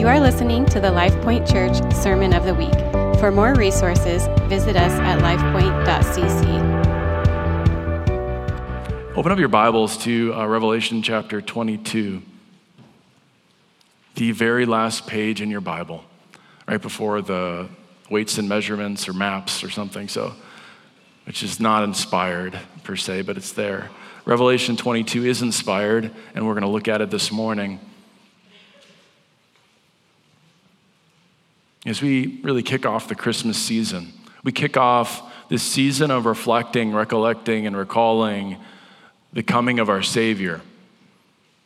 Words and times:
You 0.00 0.08
are 0.08 0.18
listening 0.18 0.64
to 0.64 0.80
the 0.80 0.88
LifePoint 0.88 1.46
Church 1.46 1.76
Sermon 1.94 2.32
of 2.32 2.46
the 2.46 2.54
Week. 2.54 2.72
For 3.20 3.30
more 3.30 3.52
resources, 3.54 4.26
visit 4.48 4.74
us 4.74 4.92
at 4.92 5.18
lifepoint.cc. 5.18 6.46
Open 9.14 9.30
up 9.30 9.38
your 9.38 9.48
Bibles 9.48 9.98
to 10.04 10.32
uh, 10.32 10.46
Revelation 10.46 11.02
chapter 11.02 11.42
22, 11.42 12.22
the 14.14 14.32
very 14.32 14.64
last 14.64 15.06
page 15.06 15.42
in 15.42 15.50
your 15.50 15.60
Bible, 15.60 16.02
right 16.66 16.80
before 16.80 17.20
the 17.20 17.68
weights 18.08 18.38
and 18.38 18.48
measurements 18.48 19.06
or 19.06 19.12
maps 19.12 19.62
or 19.62 19.68
something, 19.68 20.08
so 20.08 20.32
which 21.26 21.42
is 21.42 21.60
not 21.60 21.84
inspired 21.84 22.58
per 22.84 22.96
se, 22.96 23.20
but 23.20 23.36
it's 23.36 23.52
there. 23.52 23.90
Revelation 24.24 24.78
22 24.78 25.26
is 25.26 25.42
inspired, 25.42 26.10
and 26.34 26.46
we're 26.46 26.54
going 26.54 26.62
to 26.62 26.68
look 26.68 26.88
at 26.88 27.02
it 27.02 27.10
this 27.10 27.30
morning. 27.30 27.78
As 31.86 32.02
we 32.02 32.40
really 32.42 32.62
kick 32.62 32.84
off 32.84 33.08
the 33.08 33.14
Christmas 33.14 33.56
season, 33.56 34.12
we 34.44 34.52
kick 34.52 34.76
off 34.76 35.32
this 35.48 35.62
season 35.62 36.10
of 36.10 36.26
reflecting, 36.26 36.92
recollecting, 36.92 37.66
and 37.66 37.76
recalling 37.76 38.56
the 39.32 39.42
coming 39.42 39.78
of 39.78 39.88
our 39.88 40.02
Savior. 40.02 40.60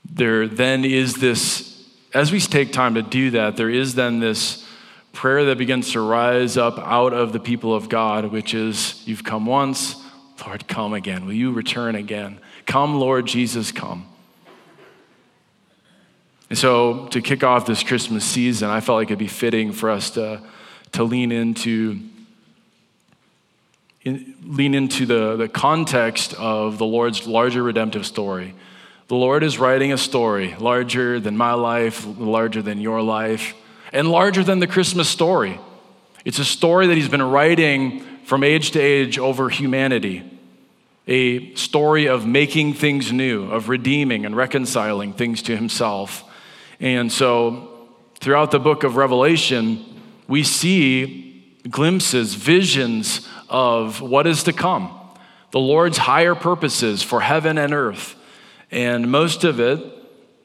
There 0.05 0.47
then 0.47 0.85
is 0.85 1.15
this, 1.15 1.85
as 2.13 2.31
we 2.31 2.41
take 2.41 2.73
time 2.73 2.95
to 2.95 3.03
do 3.03 3.31
that, 3.33 3.57
there 3.57 3.71
is 3.71 3.95
then 3.95 4.21
this 4.21 4.67
prayer 5.13 5.45
that 5.47 5.59
begins 5.59 5.93
to 5.93 6.01
rise 6.01 6.57
up 6.57 6.79
out 6.79 7.13
of 7.13 7.33
the 7.33 7.41
people 7.41 7.75
of 7.75 7.89
God, 7.89 8.27
which 8.27 8.55
is, 8.55 9.03
You've 9.07 9.25
come 9.25 9.47
once, 9.47 9.97
Lord, 10.45 10.67
come 10.69 10.93
again. 10.93 11.27
Will 11.27 11.33
you 11.33 11.53
return 11.53 11.95
again? 11.95 12.39
Come, 12.67 12.99
Lord 12.99 13.27
Jesus, 13.27 13.73
come. 13.73 14.07
And 16.55 16.59
so, 16.61 17.09
to 17.09 17.21
kick 17.21 17.43
off 17.43 17.67
this 17.67 17.83
Christmas 17.83 18.25
season, 18.25 18.71
I 18.71 18.79
felt 18.79 18.99
like 18.99 19.09
it'd 19.09 19.19
be 19.19 19.27
fitting 19.27 19.73
for 19.73 19.91
us 19.91 20.11
to, 20.11 20.41
to 20.93 21.03
lean 21.03 21.33
into. 21.33 21.99
In, 24.05 24.37
lean 24.47 24.73
into 24.73 25.05
the, 25.05 25.35
the 25.35 25.49
context 25.49 26.33
of 26.35 26.79
the 26.79 26.87
Lord's 26.87 27.27
larger 27.27 27.61
redemptive 27.61 28.07
story. 28.07 28.55
The 29.09 29.17
Lord 29.17 29.43
is 29.43 29.59
writing 29.59 29.93
a 29.93 29.99
story 29.99 30.55
larger 30.61 31.19
than 31.19 31.37
my 31.37 31.55
life, 31.55 32.07
larger 32.07 32.63
than 32.63 32.81
your 32.81 33.03
life, 33.03 33.55
and 33.93 34.09
larger 34.09 34.45
than 34.45 34.61
the 34.61 34.69
Christmas 34.69 35.09
story. 35.09 35.59
It's 36.25 36.39
a 36.39 36.45
story 36.45 36.87
that 36.87 36.95
He's 36.95 37.09
been 37.09 37.21
writing 37.21 37.99
from 38.27 38.45
age 38.45 38.71
to 38.71 38.81
age 38.81 39.19
over 39.19 39.49
humanity 39.49 40.23
a 41.07 41.55
story 41.55 42.07
of 42.07 42.27
making 42.27 42.75
things 42.75 43.13
new, 43.13 43.51
of 43.51 43.69
redeeming 43.69 44.25
and 44.25 44.37
reconciling 44.37 45.13
things 45.13 45.43
to 45.43 45.57
himself. 45.57 46.24
And 46.81 47.11
so, 47.11 47.89
throughout 48.21 48.51
the 48.51 48.59
book 48.59 48.85
of 48.85 48.97
Revelation, 48.97 49.85
we 50.29 50.43
see 50.43 51.61
glimpses, 51.69 52.35
visions 52.35 53.29
of 53.49 54.01
what 54.01 54.27
is 54.27 54.43
to 54.45 54.53
come, 54.53 54.99
the 55.51 55.61
Lord's 55.61 55.99
higher 55.99 56.35
purposes 56.35 57.03
for 57.03 57.21
heaven 57.21 57.59
and 57.59 57.73
earth. 57.73 58.17
And 58.71 59.11
most 59.11 59.45
of 59.45 59.61
it 59.61 59.81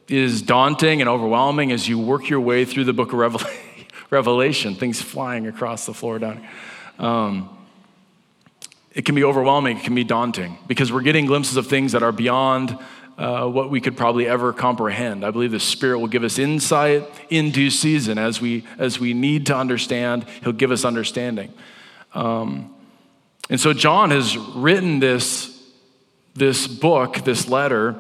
is 0.08 0.42
daunting 0.42 1.02
and 1.02 1.10
overwhelming 1.10 1.72
as 1.72 1.88
you 1.88 1.98
work 2.00 2.30
your 2.30 2.40
way 2.40 2.66
through 2.66 2.84
the 2.84 2.94
book 2.94 3.14
of 3.14 3.48
Revelation, 4.10 4.76
things 4.76 5.02
flying 5.02 5.48
across 5.48 5.86
the 5.86 5.94
floor 5.94 6.20
down. 6.20 6.46
Um, 6.98 7.58
it 8.94 9.06
can 9.06 9.16
be 9.16 9.24
overwhelming, 9.24 9.78
it 9.78 9.84
can 9.84 9.96
be 9.96 10.04
daunting 10.04 10.58
because 10.68 10.92
we're 10.92 11.02
getting 11.02 11.26
glimpses 11.26 11.58
of 11.58 11.68
things 11.68 11.92
that 11.92 12.04
are 12.04 12.12
beyond 12.12 12.78
uh, 13.20 13.46
what 13.46 13.70
we 13.70 13.82
could 13.82 13.98
probably 13.98 14.28
ever 14.28 14.54
comprehend. 14.54 15.26
I 15.26 15.32
believe 15.32 15.52
the 15.52 15.60
Spirit 15.60 16.00
will 16.00 16.08
give 16.08 16.24
us 16.24 16.40
insight 16.40 17.06
in 17.30 17.52
due 17.52 17.70
season 17.70 18.18
as 18.18 18.40
we, 18.40 18.64
as 18.78 18.98
we 18.98 19.14
need 19.14 19.48
to 19.48 19.56
understand, 19.56 20.26
He'll 20.42 20.54
give 20.54 20.72
us 20.72 20.86
understanding. 20.86 21.54
Um, 22.14 22.74
and 23.50 23.60
so 23.60 23.74
John 23.74 24.12
has 24.12 24.38
written 24.38 25.02
this, 25.02 25.62
this 26.34 26.66
book, 26.66 27.26
this 27.26 27.50
letter, 27.50 28.00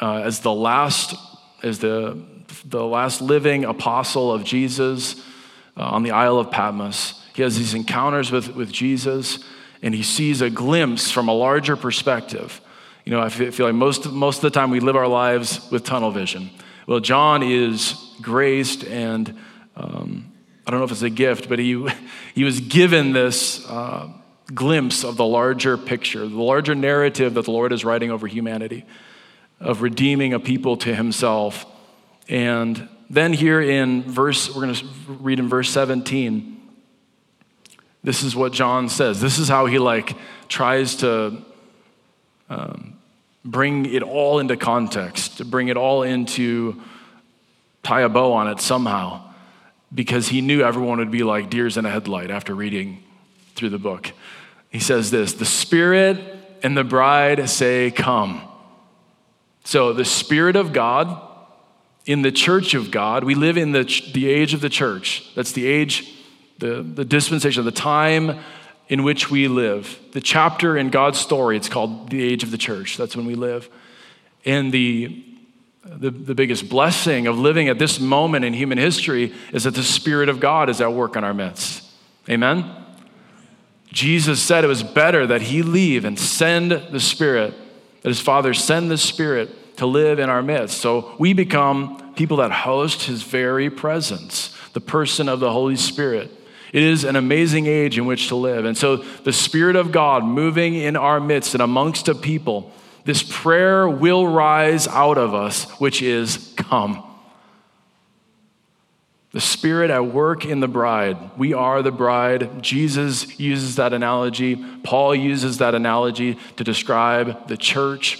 uh, 0.00 0.22
as 0.22 0.40
the 0.40 0.54
last, 0.54 1.14
as 1.62 1.78
the, 1.78 2.18
the 2.64 2.84
last 2.84 3.20
living 3.20 3.66
apostle 3.66 4.32
of 4.32 4.42
Jesus 4.42 5.16
uh, 5.76 5.82
on 5.82 6.02
the 6.02 6.12
Isle 6.12 6.38
of 6.38 6.50
Patmos. 6.50 7.22
He 7.34 7.42
has 7.42 7.58
these 7.58 7.74
encounters 7.74 8.32
with, 8.32 8.54
with 8.54 8.72
Jesus, 8.72 9.44
and 9.82 9.94
he 9.94 10.02
sees 10.02 10.40
a 10.40 10.48
glimpse 10.48 11.10
from 11.10 11.28
a 11.28 11.34
larger 11.34 11.76
perspective. 11.76 12.62
You 13.06 13.12
know, 13.12 13.20
I 13.20 13.28
feel 13.28 13.66
like 13.66 13.74
most, 13.74 14.10
most 14.10 14.38
of 14.38 14.42
the 14.42 14.50
time 14.50 14.70
we 14.70 14.80
live 14.80 14.96
our 14.96 15.06
lives 15.06 15.70
with 15.70 15.84
tunnel 15.84 16.10
vision. 16.10 16.50
Well, 16.88 16.98
John 16.98 17.42
is 17.42 17.94
graced 18.20 18.84
and 18.84 19.34
um, 19.76 20.32
I 20.66 20.72
don't 20.72 20.80
know 20.80 20.84
if 20.84 20.90
it's 20.90 21.02
a 21.02 21.10
gift, 21.10 21.48
but 21.48 21.60
he, 21.60 21.88
he 22.34 22.42
was 22.42 22.58
given 22.58 23.12
this 23.12 23.64
uh, 23.68 24.08
glimpse 24.52 25.04
of 25.04 25.16
the 25.16 25.24
larger 25.24 25.78
picture, 25.78 26.26
the 26.26 26.42
larger 26.42 26.74
narrative 26.74 27.34
that 27.34 27.44
the 27.44 27.50
Lord 27.52 27.72
is 27.72 27.84
writing 27.84 28.10
over 28.10 28.26
humanity, 28.26 28.84
of 29.60 29.82
redeeming 29.82 30.34
a 30.34 30.40
people 30.40 30.76
to 30.78 30.92
himself. 30.92 31.64
And 32.28 32.88
then 33.08 33.32
here 33.32 33.62
in 33.62 34.02
verse, 34.02 34.52
we're 34.52 34.62
going 34.62 34.74
to 34.74 34.86
read 35.08 35.38
in 35.38 35.48
verse 35.48 35.70
17 35.70 36.54
this 38.02 38.22
is 38.22 38.36
what 38.36 38.52
John 38.52 38.88
says. 38.88 39.20
This 39.20 39.40
is 39.40 39.48
how 39.48 39.66
he 39.66 39.80
like 39.80 40.16
tries 40.46 40.94
to 40.96 41.42
um, 42.48 42.95
bring 43.46 43.86
it 43.86 44.02
all 44.02 44.38
into 44.38 44.56
context, 44.56 45.38
to 45.38 45.44
bring 45.44 45.68
it 45.68 45.76
all 45.76 46.02
into 46.02 46.80
tie 47.82 48.02
a 48.02 48.08
bow 48.08 48.32
on 48.32 48.48
it 48.48 48.60
somehow, 48.60 49.22
because 49.94 50.28
he 50.28 50.40
knew 50.40 50.62
everyone 50.62 50.98
would 50.98 51.10
be 51.10 51.22
like 51.22 51.48
deers 51.48 51.76
in 51.76 51.86
a 51.86 51.90
headlight 51.90 52.30
after 52.30 52.54
reading 52.54 53.02
through 53.54 53.70
the 53.70 53.78
book. 53.78 54.12
He 54.70 54.80
says 54.80 55.10
this: 55.10 55.34
the 55.34 55.44
Spirit 55.44 56.18
and 56.62 56.76
the 56.76 56.84
bride 56.84 57.48
say, 57.48 57.90
"Come." 57.90 58.42
So 59.64 59.92
the 59.92 60.04
Spirit 60.04 60.56
of 60.56 60.72
God 60.72 61.22
in 62.04 62.22
the 62.22 62.32
church 62.32 62.74
of 62.74 62.90
God, 62.90 63.24
we 63.24 63.34
live 63.34 63.56
in 63.56 63.72
the, 63.72 63.84
the 64.14 64.28
age 64.28 64.54
of 64.54 64.60
the 64.60 64.68
church. 64.68 65.28
That's 65.34 65.52
the 65.52 65.66
age 65.66 66.12
the, 66.58 66.82
the 66.82 67.04
dispensation, 67.04 67.64
the 67.64 67.70
time 67.70 68.38
in 68.88 69.02
which 69.02 69.30
we 69.30 69.48
live. 69.48 69.98
The 70.12 70.20
chapter 70.20 70.76
in 70.76 70.90
God's 70.90 71.18
story, 71.18 71.56
it's 71.56 71.68
called 71.68 72.10
the 72.10 72.22
age 72.22 72.42
of 72.42 72.50
the 72.50 72.58
church. 72.58 72.96
That's 72.96 73.16
when 73.16 73.26
we 73.26 73.34
live. 73.34 73.68
And 74.44 74.72
the, 74.72 75.24
the, 75.84 76.10
the 76.10 76.34
biggest 76.34 76.68
blessing 76.68 77.26
of 77.26 77.38
living 77.38 77.68
at 77.68 77.78
this 77.78 77.98
moment 77.98 78.44
in 78.44 78.54
human 78.54 78.78
history 78.78 79.34
is 79.52 79.64
that 79.64 79.74
the 79.74 79.82
Spirit 79.82 80.28
of 80.28 80.38
God 80.38 80.70
is 80.70 80.80
at 80.80 80.92
work 80.92 81.16
in 81.16 81.24
our 81.24 81.34
midst. 81.34 81.84
Amen? 82.28 82.64
Jesus 83.92 84.42
said 84.42 84.62
it 84.62 84.68
was 84.68 84.82
better 84.82 85.26
that 85.26 85.42
He 85.42 85.62
leave 85.62 86.04
and 86.04 86.18
send 86.18 86.70
the 86.70 87.00
Spirit, 87.00 87.54
that 88.02 88.08
His 88.08 88.20
Father 88.20 88.54
send 88.54 88.90
the 88.90 88.98
Spirit 88.98 89.76
to 89.78 89.86
live 89.86 90.18
in 90.18 90.30
our 90.30 90.42
midst. 90.42 90.78
So 90.78 91.16
we 91.18 91.32
become 91.32 92.12
people 92.14 92.38
that 92.38 92.52
host 92.52 93.04
His 93.04 93.22
very 93.22 93.68
presence, 93.68 94.56
the 94.74 94.80
person 94.80 95.28
of 95.28 95.40
the 95.40 95.50
Holy 95.50 95.76
Spirit. 95.76 96.30
It 96.72 96.82
is 96.82 97.04
an 97.04 97.16
amazing 97.16 97.66
age 97.66 97.98
in 97.98 98.06
which 98.06 98.28
to 98.28 98.36
live. 98.36 98.64
And 98.64 98.76
so 98.76 98.96
the 98.96 99.32
Spirit 99.32 99.76
of 99.76 99.92
God 99.92 100.24
moving 100.24 100.74
in 100.74 100.96
our 100.96 101.20
midst 101.20 101.54
and 101.54 101.62
amongst 101.62 102.08
a 102.08 102.14
people, 102.14 102.72
this 103.04 103.22
prayer 103.22 103.88
will 103.88 104.26
rise 104.26 104.88
out 104.88 105.18
of 105.18 105.32
us, 105.34 105.70
which 105.78 106.02
is 106.02 106.52
come. 106.56 107.02
The 109.32 109.40
Spirit 109.40 109.90
at 109.90 110.06
work 110.06 110.44
in 110.44 110.60
the 110.60 110.68
bride. 110.68 111.16
We 111.36 111.52
are 111.52 111.82
the 111.82 111.92
bride. 111.92 112.62
Jesus 112.62 113.38
uses 113.38 113.76
that 113.76 113.92
analogy. 113.92 114.56
Paul 114.82 115.14
uses 115.14 115.58
that 115.58 115.74
analogy 115.74 116.38
to 116.56 116.64
describe 116.64 117.46
the 117.46 117.56
church 117.56 118.18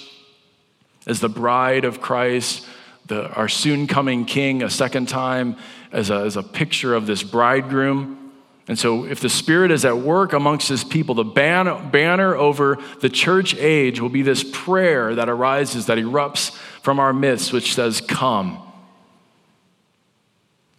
as 1.06 1.20
the 1.20 1.28
bride 1.28 1.84
of 1.84 2.00
Christ, 2.00 2.66
the, 3.06 3.30
our 3.30 3.48
soon 3.48 3.86
coming 3.86 4.24
King, 4.24 4.62
a 4.62 4.70
second 4.70 5.08
time, 5.08 5.56
as 5.90 6.10
a, 6.10 6.16
as 6.16 6.36
a 6.36 6.42
picture 6.42 6.94
of 6.94 7.06
this 7.06 7.22
bridegroom. 7.22 8.25
And 8.68 8.76
so, 8.76 9.04
if 9.04 9.20
the 9.20 9.28
Spirit 9.28 9.70
is 9.70 9.84
at 9.84 9.98
work 9.98 10.32
amongst 10.32 10.68
His 10.68 10.82
people, 10.82 11.14
the 11.14 11.24
ban- 11.24 11.90
banner 11.90 12.34
over 12.34 12.78
the 13.00 13.08
church 13.08 13.54
age 13.56 14.00
will 14.00 14.08
be 14.08 14.22
this 14.22 14.44
prayer 14.52 15.14
that 15.14 15.28
arises, 15.28 15.86
that 15.86 15.98
erupts 15.98 16.50
from 16.82 16.98
our 16.98 17.12
midst, 17.12 17.52
which 17.52 17.74
says, 17.74 18.00
Come. 18.00 18.60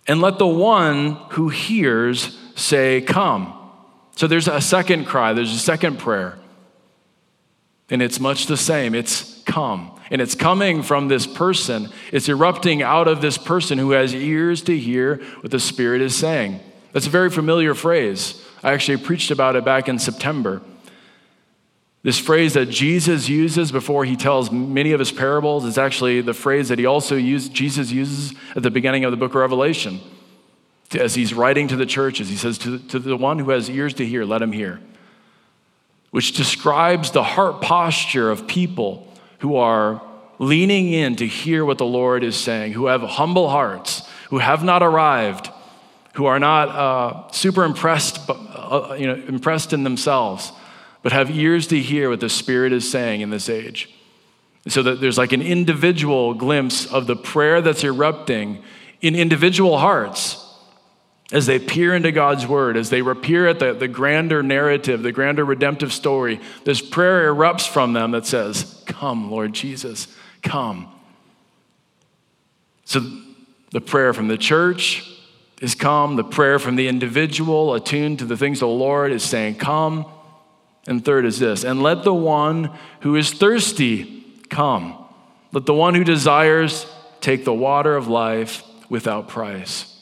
And 0.06 0.22
let 0.22 0.38
the 0.38 0.48
one 0.48 1.14
who 1.32 1.48
hears 1.48 2.38
say, 2.56 3.02
Come. 3.02 3.54
So, 4.18 4.28
there's 4.28 4.50
a 4.50 4.60
second 4.60 5.06
cry, 5.06 5.32
there's 5.32 5.54
a 5.54 5.60
second 5.60 5.98
prayer. 5.98 6.38
And 7.90 8.02
it's 8.02 8.20
much 8.20 8.48
the 8.48 8.58
same 8.58 8.96
it's 8.96 9.42
come. 9.44 9.98
And 10.12 10.22
it's 10.22 10.36
coming 10.36 10.84
from 10.84 11.08
this 11.08 11.26
person, 11.26 11.90
it's 12.12 12.28
erupting 12.28 12.82
out 12.82 13.08
of 13.08 13.22
this 13.22 13.38
person 13.38 13.78
who 13.78 13.92
has 13.92 14.14
ears 14.14 14.62
to 14.64 14.78
hear 14.78 15.18
what 15.40 15.52
the 15.52 15.60
Spirit 15.60 16.02
is 16.02 16.16
saying. 16.16 16.60
That's 16.94 17.08
a 17.08 17.12
very 17.12 17.30
familiar 17.30 17.74
phrase. 17.74 18.44
I 18.64 18.74
actually 18.74 18.98
preached 18.98 19.32
about 19.32 19.56
it 19.56 19.66
back 19.66 19.88
in 19.88 20.00
September. 20.00 20.62
This 22.04 22.20
phrase 22.20 22.54
that 22.54 22.70
Jesus 22.70 23.28
uses 23.28 23.72
before 23.72 24.06
he 24.06 24.16
tells 24.16 24.52
many 24.52 24.94
of 24.94 25.00
his 25.00 25.12
parables 25.12 25.66
is 25.66 25.78
actually 25.78 26.22
the 26.22 26.34
phrase 26.34 26.70
that 26.70 26.80
he 26.80 26.86
also 26.86 27.16
used, 27.16 27.54
Jesus 27.54 27.92
uses 27.92 28.34
at 28.56 28.64
the 28.64 28.72
beginning 28.72 29.04
of 29.04 29.12
the 29.12 29.18
book 29.18 29.32
of 29.32 29.42
Revelation. 29.42 30.00
As 30.98 31.16
he's 31.16 31.34
writing 31.34 31.68
to 31.68 31.76
the 31.76 31.86
churches, 31.86 32.30
he 32.30 32.38
says, 32.38 32.58
to, 32.60 32.80
to 32.80 33.00
the 33.00 33.18
one 33.18 33.40
who 33.40 33.50
has 33.50 33.70
ears 33.70 33.94
to 33.96 34.06
hear, 34.06 34.24
let 34.24 34.42
him 34.42 34.54
hear. 34.54 34.80
Which 36.12 36.32
describes 36.32 37.12
the 37.12 37.24
heart 37.24 37.62
posture 37.62 38.32
of 38.32 38.48
people 38.48 39.12
who 39.40 39.58
are 39.58 40.02
leaning 40.40 40.94
in 40.94 41.18
to 41.18 41.28
hear 41.28 41.66
what 41.66 41.78
the 41.78 41.86
Lord 41.86 42.24
is 42.24 42.38
saying, 42.38 42.72
who 42.72 42.86
have 42.86 43.02
humble 43.02 43.50
hearts, 43.50 44.08
who 44.30 44.38
have 44.38 44.64
not 44.64 44.82
arrived, 44.82 45.50
who 46.18 46.26
are 46.26 46.40
not 46.40 46.70
uh, 46.70 47.32
super 47.32 47.64
impressed, 47.64 48.28
uh, 48.28 48.96
you 48.98 49.06
know, 49.06 49.14
impressed 49.28 49.72
in 49.72 49.84
themselves, 49.84 50.52
but 51.04 51.12
have 51.12 51.30
ears 51.30 51.68
to 51.68 51.80
hear 51.80 52.10
what 52.10 52.20
the 52.20 52.28
Spirit 52.28 52.74
is 52.74 52.90
saying 52.90 53.22
in 53.22 53.30
this 53.30 53.50
age. 53.50 53.88
So 54.68 54.82
that 54.82 55.00
there's 55.00 55.20
like 55.20 55.32
an 55.32 55.44
individual 55.44 56.34
glimpse 56.34 56.92
of 56.92 57.06
the 57.06 57.16
prayer 57.16 57.62
that's 57.62 57.84
erupting 57.84 58.64
in 59.00 59.14
individual 59.14 59.78
hearts 59.78 60.44
as 61.32 61.46
they 61.46 61.60
peer 61.60 61.96
into 61.96 62.12
God's 62.12 62.48
word, 62.48 62.78
as 62.78 62.90
they 62.90 63.04
peer 63.04 63.48
at 63.48 63.60
the, 63.60 63.76
the 63.76 63.88
grander 63.88 64.42
narrative, 64.42 65.04
the 65.04 65.12
grander 65.12 65.46
redemptive 65.46 65.94
story. 65.94 66.42
This 66.64 66.82
prayer 66.82 67.32
erupts 67.32 67.70
from 67.70 67.94
them 67.94 68.10
that 68.12 68.26
says, 68.26 68.82
Come, 68.88 69.30
Lord 69.30 69.54
Jesus, 69.54 70.08
come. 70.42 70.92
So 72.86 73.02
the 73.70 73.82
prayer 73.82 74.16
from 74.16 74.30
the 74.30 74.38
church 74.38 75.14
is 75.62 75.76
come. 75.76 76.16
The 76.16 76.24
prayer 76.24 76.60
from 76.60 76.76
the 76.76 76.88
individual 76.88 77.74
attuned 77.74 78.20
to 78.20 78.26
the 78.26 78.38
things 78.38 78.58
of 78.58 78.70
the 78.70 78.76
Lord 78.76 79.12
is 79.12 79.24
saying, 79.24 79.56
Come. 79.56 80.06
And 80.88 81.04
third 81.04 81.26
is 81.26 81.38
this 81.38 81.66
and 81.66 81.84
let 81.84 82.04
the 82.04 82.14
one 82.14 82.72
who 83.02 83.16
is 83.18 83.32
thirsty 83.34 84.24
come. 84.50 84.98
Let 85.52 85.66
the 85.66 85.74
one 85.74 85.96
who 85.96 86.04
desires 86.04 86.86
take 87.20 87.44
the 87.44 87.54
water 87.54 87.96
of 87.96 88.08
life 88.08 88.64
without 88.90 89.28
price. 89.28 89.94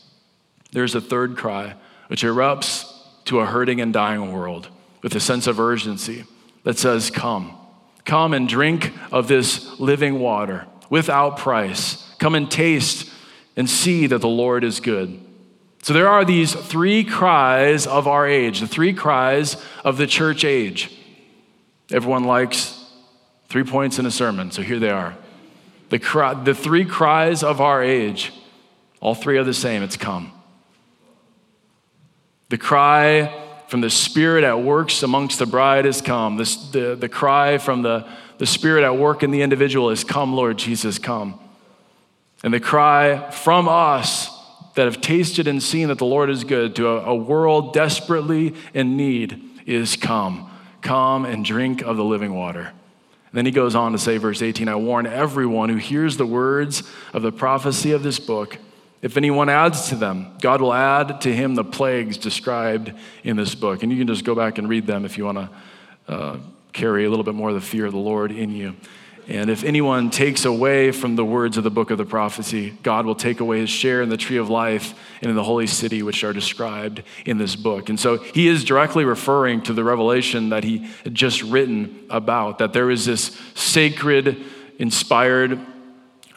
There's 0.71 0.93
a 0.93 1.01
third 1.01 1.37
cry, 1.37 1.75
which 2.07 2.23
erupts 2.23 2.91
to 3.25 3.39
a 3.39 3.45
hurting 3.45 3.81
and 3.81 3.91
dying 3.91 4.31
world 4.31 4.69
with 5.01 5.15
a 5.15 5.19
sense 5.19 5.47
of 5.47 5.59
urgency 5.59 6.25
that 6.63 6.77
says, 6.77 7.09
Come. 7.09 7.57
Come 8.05 8.33
and 8.33 8.47
drink 8.47 8.93
of 9.11 9.27
this 9.27 9.79
living 9.79 10.19
water 10.19 10.67
without 10.91 11.37
price. 11.37 12.07
Come 12.19 12.35
and 12.35 12.49
taste 12.49 13.09
and 13.55 13.67
see 13.67 14.05
that 14.07 14.19
the 14.19 14.27
Lord 14.27 14.63
is 14.63 14.79
good. 14.79 15.24
So 15.85 15.93
there 15.93 16.09
are 16.09 16.25
these 16.25 16.51
three 16.51 17.03
cries 17.03 17.85
of 17.85 18.07
our 18.07 18.27
age, 18.27 18.59
the 18.59 18.67
three 18.67 18.91
cries 18.91 19.55
of 19.83 19.97
the 19.97 20.07
church 20.07 20.43
age. 20.43 20.91
Everyone 21.91 22.23
likes 22.23 22.83
three 23.49 23.63
points 23.63 23.99
in 23.99 24.07
a 24.07 24.09
sermon, 24.09 24.49
so 24.49 24.63
here 24.63 24.79
they 24.79 24.89
are. 24.89 25.15
The, 25.89 25.99
cry, 25.99 26.33
the 26.33 26.55
three 26.55 26.85
cries 26.85 27.43
of 27.43 27.61
our 27.61 27.83
age, 27.83 28.33
all 28.99 29.13
three 29.13 29.37
are 29.37 29.43
the 29.43 29.53
same 29.53 29.83
it's 29.83 29.95
come. 29.95 30.31
The 32.49 32.57
cry 32.57 33.31
from 33.67 33.81
the 33.81 33.91
Spirit 33.91 34.43
at 34.43 34.63
works 34.63 35.03
amongst 35.03 35.37
the 35.37 35.45
bride 35.45 35.85
is 35.85 36.01
come. 36.01 36.37
This, 36.37 36.55
the, 36.71 36.95
the 36.95 37.09
cry 37.09 37.59
from 37.59 37.83
the, 37.83 38.09
the 38.39 38.47
Spirit 38.47 38.83
at 38.83 38.97
work 38.97 39.21
in 39.21 39.29
the 39.29 39.43
individual 39.43 39.91
is 39.91 40.03
come, 40.03 40.33
Lord 40.33 40.57
Jesus, 40.57 40.97
come. 40.97 41.39
And 42.43 42.51
the 42.51 42.59
cry 42.59 43.29
from 43.29 43.67
us 43.69 44.34
that 44.75 44.85
have 44.85 45.01
tasted 45.01 45.47
and 45.47 45.61
seen 45.61 45.87
that 45.87 45.97
the 45.97 46.05
Lord 46.05 46.29
is 46.29 46.43
good 46.43 46.75
to 46.75 46.87
a, 46.87 47.11
a 47.11 47.15
world 47.15 47.73
desperately 47.73 48.53
in 48.73 48.95
need 48.97 49.41
is 49.65 49.95
come. 49.95 50.51
Come 50.81 51.25
and 51.25 51.43
drink 51.43 51.81
of 51.81 51.97
the 51.97 52.03
living 52.03 52.33
water. 52.33 52.71
And 53.35 53.37
then 53.37 53.45
he 53.45 53.51
goes 53.51 53.75
on 53.75 53.91
to 53.93 53.97
say, 53.97 54.17
verse 54.17 54.41
18 54.41 54.67
I 54.67 54.75
warn 54.75 55.07
everyone 55.07 55.69
who 55.69 55.77
hears 55.77 56.17
the 56.17 56.25
words 56.25 56.83
of 57.13 57.21
the 57.21 57.31
prophecy 57.31 57.91
of 57.91 58.03
this 58.03 58.19
book. 58.19 58.57
If 59.01 59.17
anyone 59.17 59.49
adds 59.49 59.89
to 59.89 59.95
them, 59.95 60.37
God 60.41 60.61
will 60.61 60.73
add 60.73 61.21
to 61.21 61.33
him 61.33 61.55
the 61.55 61.63
plagues 61.63 62.17
described 62.17 62.93
in 63.23 63.35
this 63.35 63.53
book. 63.53 63.83
And 63.83 63.91
you 63.91 63.97
can 63.97 64.07
just 64.07 64.23
go 64.23 64.35
back 64.35 64.57
and 64.57 64.67
read 64.67 64.87
them 64.87 65.05
if 65.05 65.17
you 65.17 65.25
want 65.25 65.37
to 65.37 65.49
uh, 66.07 66.37
carry 66.73 67.05
a 67.05 67.09
little 67.09 67.23
bit 67.23 67.35
more 67.35 67.49
of 67.49 67.55
the 67.55 67.61
fear 67.61 67.85
of 67.85 67.91
the 67.91 67.99
Lord 67.99 68.31
in 68.31 68.51
you. 68.51 68.75
And 69.27 69.49
if 69.49 69.63
anyone 69.63 70.11
takes 70.11 70.45
away 70.45 70.91
from 70.91 71.15
the 71.15 71.25
words 71.25 71.57
of 71.57 71.63
the 71.63 71.71
book 71.71 71.89
of 71.89 71.97
the 71.97 72.05
prophecy, 72.05 72.77
God 72.83 73.07
will 73.07 73.15
take 73.15 73.39
away 73.39 73.59
his 73.59 73.71
share 73.71 74.03
in 74.03 74.09
the 74.09 74.17
tree 74.17 74.37
of 74.37 74.49
life 74.49 74.93
and 75.21 75.29
in 75.29 75.35
the 75.35 75.43
holy 75.43 75.65
city, 75.65 76.03
which 76.03 76.23
are 76.23 76.33
described 76.33 77.01
in 77.25 77.39
this 77.39 77.55
book. 77.55 77.89
And 77.89 77.99
so 77.99 78.17
he 78.17 78.47
is 78.47 78.63
directly 78.63 79.03
referring 79.03 79.61
to 79.63 79.73
the 79.73 79.83
revelation 79.83 80.49
that 80.49 80.63
he 80.63 80.87
had 81.03 81.15
just 81.15 81.41
written 81.41 82.05
about, 82.09 82.59
that 82.59 82.73
there 82.73 82.91
is 82.91 83.05
this 83.05 83.35
sacred, 83.55 84.43
inspired 84.77 85.59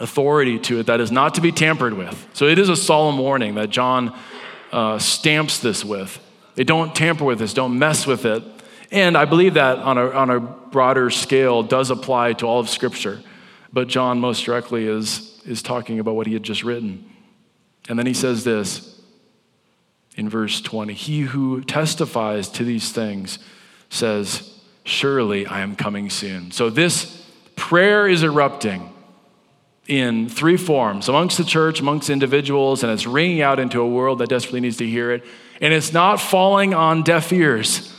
authority 0.00 0.58
to 0.60 0.78
it 0.78 0.86
that 0.86 1.00
is 1.00 1.12
not 1.12 1.34
to 1.34 1.40
be 1.40 1.52
tampered 1.52 1.92
with. 1.92 2.28
So 2.32 2.46
it 2.46 2.58
is 2.58 2.68
a 2.68 2.76
solemn 2.76 3.18
warning 3.18 3.56
that 3.56 3.68
John 3.68 4.16
uh, 4.72 4.98
stamps 4.98 5.58
this 5.58 5.84
with. 5.84 6.20
They 6.54 6.64
don't 6.64 6.94
tamper 6.94 7.24
with 7.24 7.38
this, 7.38 7.52
don't 7.52 7.78
mess 7.78 8.06
with 8.06 8.24
it. 8.24 8.42
And 8.90 9.16
I 9.16 9.24
believe 9.24 9.54
that 9.54 9.78
on 9.78 9.98
a, 9.98 10.10
on 10.10 10.30
a 10.30 10.40
broader 10.40 11.10
scale 11.10 11.62
does 11.62 11.90
apply 11.90 12.34
to 12.34 12.46
all 12.46 12.60
of 12.60 12.68
Scripture. 12.68 13.20
But 13.72 13.88
John 13.88 14.18
most 14.18 14.44
directly 14.44 14.86
is, 14.86 15.42
is 15.44 15.62
talking 15.62 15.98
about 15.98 16.14
what 16.14 16.26
he 16.26 16.32
had 16.32 16.42
just 16.42 16.64
written. 16.64 17.04
And 17.88 17.98
then 17.98 18.06
he 18.06 18.14
says 18.14 18.44
this 18.44 19.00
in 20.16 20.28
verse 20.28 20.60
20 20.60 20.94
He 20.94 21.20
who 21.20 21.62
testifies 21.62 22.48
to 22.50 22.64
these 22.64 22.92
things 22.92 23.38
says, 23.90 24.54
Surely 24.84 25.46
I 25.46 25.60
am 25.60 25.76
coming 25.76 26.08
soon. 26.08 26.50
So 26.50 26.70
this 26.70 27.26
prayer 27.56 28.08
is 28.08 28.22
erupting 28.22 28.94
in 29.86 30.28
three 30.28 30.56
forms 30.56 31.08
amongst 31.08 31.38
the 31.38 31.44
church, 31.44 31.80
amongst 31.80 32.10
individuals, 32.10 32.82
and 32.82 32.92
it's 32.92 33.06
ringing 33.06 33.42
out 33.42 33.58
into 33.58 33.80
a 33.80 33.88
world 33.88 34.18
that 34.18 34.28
desperately 34.28 34.60
needs 34.60 34.76
to 34.78 34.86
hear 34.86 35.10
it. 35.10 35.24
And 35.60 35.74
it's 35.74 35.92
not 35.92 36.20
falling 36.20 36.72
on 36.74 37.02
deaf 37.02 37.32
ears. 37.32 37.94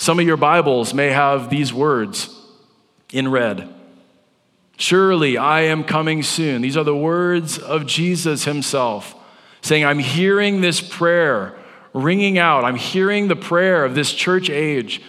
Some 0.00 0.18
of 0.18 0.26
your 0.26 0.38
Bibles 0.38 0.94
may 0.94 1.10
have 1.10 1.50
these 1.50 1.74
words 1.74 2.34
in 3.12 3.28
red. 3.28 3.68
Surely 4.78 5.36
I 5.36 5.60
am 5.64 5.84
coming 5.84 6.22
soon. 6.22 6.62
These 6.62 6.78
are 6.78 6.84
the 6.84 6.96
words 6.96 7.58
of 7.58 7.84
Jesus 7.84 8.44
himself 8.44 9.14
saying, 9.60 9.84
I'm 9.84 9.98
hearing 9.98 10.62
this 10.62 10.80
prayer 10.80 11.54
ringing 11.92 12.38
out. 12.38 12.64
I'm 12.64 12.76
hearing 12.76 13.28
the 13.28 13.36
prayer 13.36 13.84
of 13.84 13.94
this 13.94 14.14
church 14.14 14.48
age. 14.48 15.02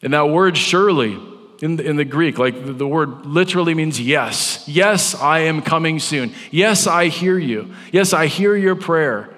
And 0.00 0.14
that 0.14 0.30
word 0.30 0.56
surely 0.56 1.20
in 1.60 1.76
the, 1.76 1.84
in 1.84 1.96
the 1.96 2.06
Greek, 2.06 2.38
like 2.38 2.64
the, 2.64 2.72
the 2.72 2.88
word 2.88 3.26
literally 3.26 3.74
means 3.74 4.00
yes. 4.00 4.66
Yes, 4.66 5.14
I 5.14 5.40
am 5.40 5.60
coming 5.60 5.98
soon. 5.98 6.32
Yes, 6.50 6.86
I 6.86 7.08
hear 7.08 7.38
you. 7.38 7.74
Yes, 7.92 8.14
I 8.14 8.28
hear 8.28 8.56
your 8.56 8.76
prayer. 8.76 9.28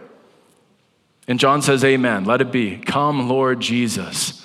And 1.30 1.38
John 1.38 1.62
says, 1.62 1.84
Amen. 1.84 2.24
Let 2.24 2.40
it 2.40 2.50
be. 2.50 2.76
Come, 2.76 3.28
Lord 3.28 3.60
Jesus. 3.60 4.44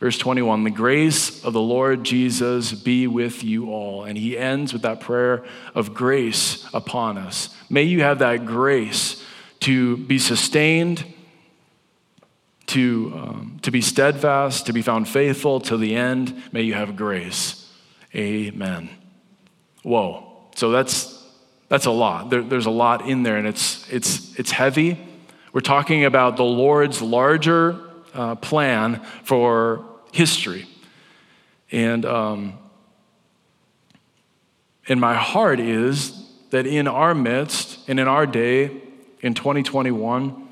Verse 0.00 0.18
21 0.18 0.64
The 0.64 0.72
grace 0.72 1.44
of 1.44 1.52
the 1.52 1.60
Lord 1.60 2.02
Jesus 2.02 2.72
be 2.72 3.06
with 3.06 3.44
you 3.44 3.70
all. 3.70 4.02
And 4.02 4.18
he 4.18 4.36
ends 4.36 4.72
with 4.72 4.82
that 4.82 4.98
prayer 4.98 5.44
of 5.72 5.94
grace 5.94 6.68
upon 6.74 7.16
us. 7.16 7.56
May 7.70 7.84
you 7.84 8.02
have 8.02 8.18
that 8.18 8.44
grace 8.44 9.24
to 9.60 9.98
be 9.98 10.18
sustained, 10.18 11.04
to, 12.66 13.12
um, 13.14 13.60
to 13.62 13.70
be 13.70 13.80
steadfast, 13.80 14.66
to 14.66 14.72
be 14.72 14.82
found 14.82 15.08
faithful 15.08 15.60
till 15.60 15.78
the 15.78 15.94
end. 15.94 16.42
May 16.50 16.62
you 16.62 16.74
have 16.74 16.96
grace. 16.96 17.70
Amen. 18.16 18.90
Whoa. 19.84 20.26
So 20.56 20.72
that's, 20.72 21.24
that's 21.68 21.86
a 21.86 21.92
lot. 21.92 22.30
There, 22.30 22.42
there's 22.42 22.66
a 22.66 22.70
lot 22.70 23.08
in 23.08 23.22
there, 23.22 23.36
and 23.36 23.46
it's, 23.46 23.88
it's, 23.92 24.36
it's 24.40 24.50
heavy 24.50 24.98
we're 25.56 25.60
talking 25.60 26.04
about 26.04 26.36
the 26.36 26.44
Lord's 26.44 27.00
larger 27.00 27.80
uh, 28.12 28.34
plan 28.34 29.02
for 29.24 29.86
history. 30.12 30.66
And, 31.72 32.04
um, 32.04 32.58
and 34.86 35.00
my 35.00 35.14
heart 35.14 35.58
is 35.58 36.12
that 36.50 36.66
in 36.66 36.86
our 36.86 37.14
midst 37.14 37.88
and 37.88 37.98
in 37.98 38.06
our 38.06 38.26
day, 38.26 38.70
in 39.22 39.32
2021, 39.32 40.46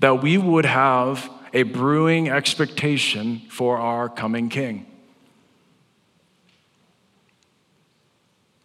that 0.00 0.20
we 0.20 0.36
would 0.36 0.66
have 0.66 1.30
a 1.54 1.62
brewing 1.62 2.28
expectation 2.28 3.42
for 3.50 3.78
our 3.78 4.08
coming 4.08 4.48
King. 4.48 4.84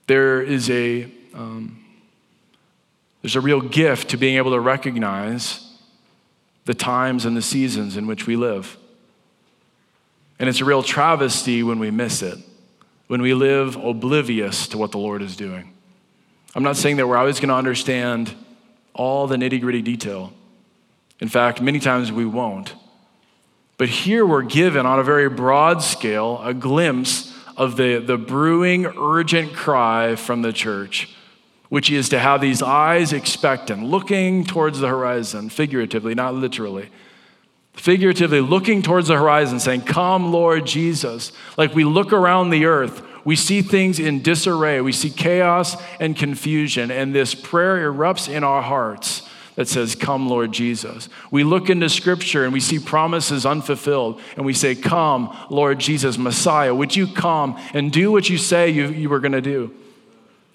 There 0.07 0.41
is 0.41 0.67
a, 0.71 1.11
um, 1.35 1.85
there's 3.21 3.35
a 3.35 3.41
real 3.41 3.61
gift 3.61 4.09
to 4.09 4.17
being 4.17 4.37
able 4.37 4.49
to 4.49 4.59
recognize 4.59 5.61
the 6.65 6.73
times 6.73 7.25
and 7.25 7.37
the 7.37 7.41
seasons 7.41 7.95
in 7.95 8.07
which 8.07 8.27
we 8.27 8.35
live. 8.35 8.77
And 10.39 10.49
it's 10.49 10.61
a 10.61 10.65
real 10.65 10.83
travesty 10.83 11.63
when 11.63 11.79
we 11.79 11.91
miss 11.91 12.21
it, 12.21 12.37
when 13.07 13.21
we 13.21 13.33
live 13.33 13.75
oblivious 13.75 14.67
to 14.69 14.77
what 14.77 14.91
the 14.91 14.97
Lord 14.97 15.21
is 15.21 15.35
doing. 15.35 15.71
I'm 16.55 16.63
not 16.63 16.77
saying 16.77 16.97
that 16.97 17.07
we're 17.07 17.17
always 17.17 17.39
going 17.39 17.49
to 17.49 17.55
understand 17.55 18.33
all 18.93 19.27
the 19.27 19.35
nitty 19.35 19.61
gritty 19.61 19.81
detail. 19.81 20.33
In 21.19 21.27
fact, 21.27 21.61
many 21.61 21.79
times 21.79 22.11
we 22.11 22.25
won't. 22.25 22.73
But 23.77 23.89
here 23.89 24.25
we're 24.25 24.41
given 24.41 24.85
on 24.85 24.99
a 24.99 25.03
very 25.03 25.29
broad 25.29 25.83
scale 25.83 26.41
a 26.43 26.53
glimpse 26.53 27.33
of 27.57 27.77
the, 27.77 27.99
the 27.99 28.17
brewing, 28.17 28.85
urgent 28.85 29.53
cry 29.53 30.15
from 30.15 30.41
the 30.41 30.53
church, 30.53 31.13
which 31.69 31.89
is 31.89 32.09
to 32.09 32.19
have 32.19 32.41
these 32.41 32.61
eyes 32.61 33.13
expectant, 33.13 33.83
looking 33.83 34.43
towards 34.43 34.79
the 34.79 34.87
horizon, 34.87 35.49
figuratively, 35.49 36.13
not 36.15 36.33
literally. 36.33 36.89
Figuratively, 37.73 38.39
looking 38.39 38.81
towards 38.81 39.09
the 39.09 39.17
horizon, 39.17 39.59
saying, 39.59 39.81
Come, 39.81 40.31
Lord 40.31 40.65
Jesus. 40.65 41.31
Like 41.57 41.75
we 41.75 41.83
look 41.83 42.13
around 42.13 42.49
the 42.49 42.65
earth, 42.65 43.03
we 43.25 43.35
see 43.35 43.61
things 43.61 43.99
in 43.99 44.21
disarray, 44.21 44.79
we 44.81 44.91
see 44.91 45.09
chaos 45.09 45.75
and 45.99 46.15
confusion, 46.15 46.91
and 46.91 47.13
this 47.13 47.35
prayer 47.35 47.91
erupts 47.91 48.29
in 48.29 48.43
our 48.43 48.61
hearts 48.61 49.27
that 49.55 49.67
says, 49.67 49.95
Come, 49.95 50.29
Lord 50.29 50.51
Jesus. 50.51 51.09
We 51.31 51.43
look 51.43 51.69
into 51.69 51.89
Scripture 51.89 52.43
and 52.43 52.53
we 52.53 52.59
see 52.59 52.79
promises 52.79 53.45
unfulfilled, 53.45 54.21
and 54.37 54.45
we 54.45 54.53
say, 54.53 54.75
Come, 54.75 55.35
Lord 55.49 55.79
Jesus, 55.79 56.17
Messiah, 56.17 56.73
would 56.73 56.95
you 56.95 57.07
come 57.07 57.59
and 57.73 57.91
do 57.91 58.11
what 58.11 58.29
you 58.29 58.37
say 58.37 58.69
you, 58.69 58.87
you 58.87 59.09
were 59.09 59.19
going 59.19 59.31
to 59.31 59.41
do? 59.41 59.73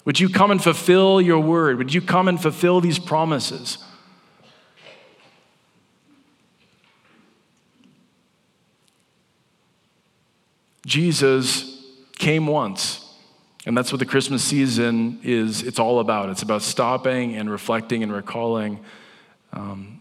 Would 0.05 0.19
you 0.19 0.29
come 0.29 0.51
and 0.51 0.63
fulfill 0.63 1.21
your 1.21 1.41
word? 1.41 1.79
Would 1.79 1.93
you 1.93 2.01
come 2.01 2.29
and 2.29 2.41
fulfill 2.41 2.81
these 2.81 2.99
promises? 2.99 3.79
Jesus 10.87 11.85
came 12.19 12.47
once. 12.47 13.07
And 13.67 13.77
that's 13.77 13.93
what 13.93 13.99
the 13.99 14.07
Christmas 14.07 14.43
season 14.43 15.21
is, 15.23 15.63
it's 15.63 15.79
all 15.79 16.01
about. 16.01 16.31
It's 16.31 16.43
about 16.43 16.63
stopping 16.63 17.37
and 17.37 17.51
reflecting 17.51 18.03
and 18.03 18.13
recalling 18.13 18.81
um, 19.53 20.01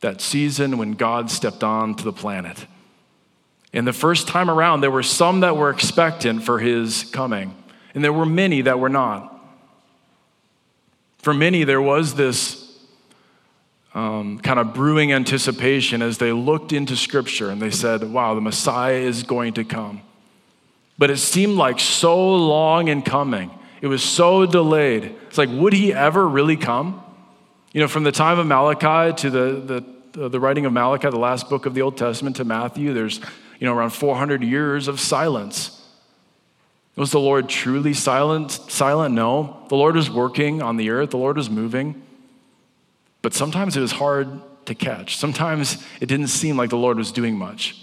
that 0.00 0.20
season 0.20 0.78
when 0.78 0.92
God 0.92 1.30
stepped 1.30 1.64
on 1.64 1.96
to 1.96 2.04
the 2.04 2.12
planet. 2.12 2.66
And 3.72 3.86
the 3.86 3.92
first 3.92 4.28
time 4.28 4.48
around, 4.48 4.80
there 4.80 4.90
were 4.90 5.02
some 5.02 5.40
that 5.40 5.56
were 5.56 5.70
expectant 5.70 6.44
for 6.44 6.58
his 6.58 7.04
coming, 7.04 7.54
and 7.94 8.04
there 8.04 8.12
were 8.12 8.26
many 8.26 8.62
that 8.62 8.78
were 8.78 8.88
not. 8.88 9.36
For 11.18 11.34
many, 11.34 11.64
there 11.64 11.82
was 11.82 12.14
this 12.14 12.78
um, 13.94 14.38
kind 14.38 14.58
of 14.58 14.72
brewing 14.72 15.12
anticipation 15.12 16.00
as 16.00 16.18
they 16.18 16.32
looked 16.32 16.72
into 16.72 16.96
Scripture 16.96 17.50
and 17.50 17.60
they 17.60 17.70
said, 17.70 18.04
Wow, 18.04 18.34
the 18.34 18.40
Messiah 18.40 18.94
is 18.94 19.22
going 19.22 19.54
to 19.54 19.64
come 19.64 20.02
but 21.00 21.08
it 21.10 21.16
seemed 21.16 21.56
like 21.56 21.80
so 21.80 22.36
long 22.36 22.88
in 22.88 23.00
coming. 23.00 23.50
It 23.80 23.86
was 23.86 24.02
so 24.02 24.44
delayed. 24.44 25.16
It's 25.28 25.38
like, 25.38 25.48
would 25.50 25.72
he 25.72 25.94
ever 25.94 26.28
really 26.28 26.58
come? 26.58 27.02
You 27.72 27.80
know, 27.80 27.88
from 27.88 28.04
the 28.04 28.12
time 28.12 28.38
of 28.38 28.46
Malachi 28.46 29.16
to 29.22 29.30
the, 29.30 29.82
the, 30.12 30.28
the 30.28 30.38
writing 30.38 30.66
of 30.66 30.74
Malachi, 30.74 31.08
the 31.08 31.16
last 31.16 31.48
book 31.48 31.64
of 31.64 31.72
the 31.72 31.80
Old 31.80 31.96
Testament, 31.96 32.36
to 32.36 32.44
Matthew, 32.44 32.92
there's, 32.92 33.18
you 33.58 33.66
know, 33.66 33.72
around 33.72 33.90
400 33.90 34.44
years 34.44 34.88
of 34.88 35.00
silence. 35.00 35.79
Was 37.00 37.12
the 37.12 37.18
Lord 37.18 37.48
truly 37.48 37.94
silent? 37.94 38.50
Silent? 38.50 39.14
No. 39.14 39.64
The 39.70 39.74
Lord 39.74 39.96
was 39.96 40.10
working 40.10 40.60
on 40.60 40.76
the 40.76 40.90
earth, 40.90 41.12
the 41.12 41.16
Lord 41.16 41.38
was 41.38 41.48
moving. 41.48 42.02
But 43.22 43.32
sometimes 43.32 43.74
it 43.74 43.80
was 43.80 43.92
hard 43.92 44.28
to 44.66 44.74
catch. 44.74 45.16
Sometimes 45.16 45.82
it 46.02 46.10
didn't 46.10 46.26
seem 46.26 46.58
like 46.58 46.68
the 46.68 46.76
Lord 46.76 46.98
was 46.98 47.10
doing 47.10 47.38
much. 47.38 47.82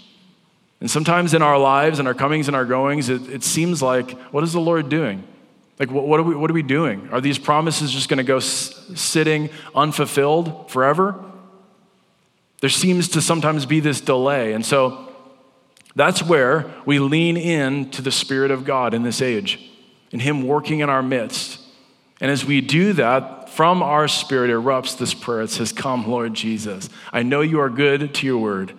And 0.80 0.88
sometimes 0.88 1.34
in 1.34 1.42
our 1.42 1.58
lives 1.58 1.98
and 1.98 2.06
our 2.06 2.14
comings 2.14 2.46
and 2.46 2.54
our 2.54 2.64
goings, 2.64 3.08
it, 3.08 3.28
it 3.28 3.42
seems 3.42 3.82
like, 3.82 4.12
what 4.30 4.44
is 4.44 4.52
the 4.52 4.60
Lord 4.60 4.88
doing? 4.88 5.24
Like, 5.80 5.90
what, 5.90 6.06
what, 6.06 6.20
are, 6.20 6.22
we, 6.22 6.36
what 6.36 6.48
are 6.48 6.54
we 6.54 6.62
doing? 6.62 7.08
Are 7.10 7.20
these 7.20 7.40
promises 7.40 7.90
just 7.90 8.08
going 8.08 8.18
to 8.18 8.22
go 8.22 8.36
s- 8.36 8.72
sitting 8.94 9.50
unfulfilled 9.74 10.70
forever? 10.70 11.16
There 12.60 12.70
seems 12.70 13.08
to 13.08 13.20
sometimes 13.20 13.66
be 13.66 13.80
this 13.80 14.00
delay. 14.00 14.52
And 14.52 14.64
so 14.64 15.07
that's 15.94 16.22
where 16.22 16.70
we 16.84 16.98
lean 16.98 17.36
in 17.36 17.90
to 17.90 18.02
the 18.02 18.12
Spirit 18.12 18.50
of 18.50 18.64
God 18.64 18.94
in 18.94 19.02
this 19.02 19.20
age, 19.20 19.70
in 20.10 20.20
Him 20.20 20.46
working 20.46 20.80
in 20.80 20.90
our 20.90 21.02
midst. 21.02 21.60
And 22.20 22.30
as 22.30 22.44
we 22.44 22.60
do 22.60 22.92
that, 22.94 23.48
from 23.50 23.82
our 23.82 24.08
spirit 24.08 24.50
erupts 24.50 24.98
this 24.98 25.14
prayer. 25.14 25.42
It 25.42 25.50
says, 25.50 25.72
Come, 25.72 26.06
Lord 26.06 26.34
Jesus. 26.34 26.88
I 27.12 27.22
know 27.22 27.40
you 27.40 27.60
are 27.60 27.70
good 27.70 28.14
to 28.14 28.26
your 28.26 28.38
word. 28.38 28.72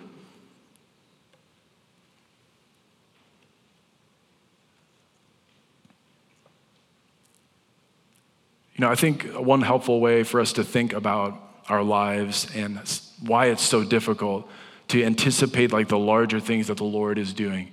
You 8.75 8.85
know, 8.85 8.91
I 8.91 8.95
think 8.95 9.23
one 9.33 9.61
helpful 9.61 9.99
way 9.99 10.23
for 10.23 10.39
us 10.39 10.53
to 10.53 10.63
think 10.63 10.93
about 10.93 11.37
our 11.67 11.83
lives 11.83 12.47
and 12.55 12.79
why 13.21 13.47
it's 13.47 13.61
so 13.61 13.83
difficult 13.83 14.49
to 14.89 15.03
anticipate 15.03 15.71
like 15.71 15.87
the 15.87 15.97
larger 15.97 16.39
things 16.39 16.67
that 16.67 16.77
the 16.77 16.83
Lord 16.83 17.17
is 17.17 17.33
doing. 17.33 17.71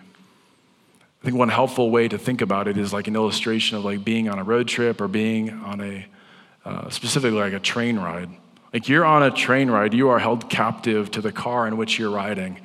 I 1.22 1.24
think 1.24 1.36
one 1.36 1.48
helpful 1.48 1.90
way 1.90 2.08
to 2.08 2.18
think 2.18 2.40
about 2.40 2.68
it 2.68 2.78
is 2.78 2.92
like 2.92 3.08
an 3.08 3.16
illustration 3.16 3.76
of 3.76 3.84
like 3.84 4.04
being 4.04 4.28
on 4.28 4.38
a 4.38 4.44
road 4.44 4.68
trip 4.68 5.00
or 5.00 5.08
being 5.08 5.50
on 5.50 5.80
a 5.80 6.06
uh, 6.64 6.88
specifically 6.90 7.38
like 7.38 7.52
a 7.52 7.60
train 7.60 7.98
ride. 7.98 8.28
Like 8.72 8.88
you're 8.88 9.04
on 9.04 9.22
a 9.22 9.30
train 9.30 9.70
ride, 9.70 9.94
you 9.94 10.10
are 10.10 10.18
held 10.18 10.50
captive 10.50 11.10
to 11.12 11.20
the 11.20 11.32
car 11.32 11.66
in 11.66 11.76
which 11.76 11.98
you're 11.98 12.10
riding. 12.10 12.60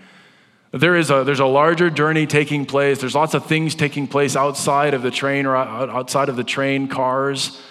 There 0.71 0.95
is 0.95 1.11
a, 1.11 1.23
there's 1.23 1.39
a 1.39 1.45
larger 1.45 1.89
journey 1.89 2.27
taking 2.27 2.65
place. 2.65 2.99
There's 2.99 3.15
lots 3.15 3.33
of 3.33 3.45
things 3.45 3.75
taking 3.75 4.07
place 4.07 4.35
outside 4.35 4.93
of 4.93 5.01
the 5.01 5.11
train 5.11 5.45
or 5.45 5.55
outside 5.55 6.29
of 6.29 6.35
the 6.35 6.43
train 6.43 6.87
cars. 6.87 7.61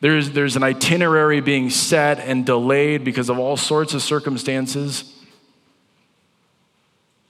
There's, 0.00 0.30
there's 0.30 0.54
an 0.54 0.62
itinerary 0.62 1.40
being 1.40 1.70
set 1.70 2.18
and 2.20 2.46
delayed 2.46 3.04
because 3.04 3.28
of 3.28 3.38
all 3.38 3.56
sorts 3.56 3.94
of 3.94 4.02
circumstances. 4.02 5.17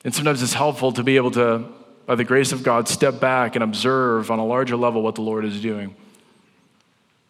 And 0.04 0.14
sometimes 0.14 0.42
it's 0.42 0.52
helpful 0.52 0.92
to 0.92 1.02
be 1.02 1.16
able 1.16 1.32
to, 1.32 1.64
by 2.06 2.14
the 2.14 2.24
grace 2.24 2.52
of 2.52 2.62
God, 2.62 2.88
step 2.88 3.20
back 3.20 3.56
and 3.56 3.64
observe 3.64 4.30
on 4.30 4.38
a 4.38 4.46
larger 4.46 4.76
level 4.76 5.02
what 5.02 5.16
the 5.16 5.22
Lord 5.22 5.44
is 5.44 5.60
doing. 5.60 5.94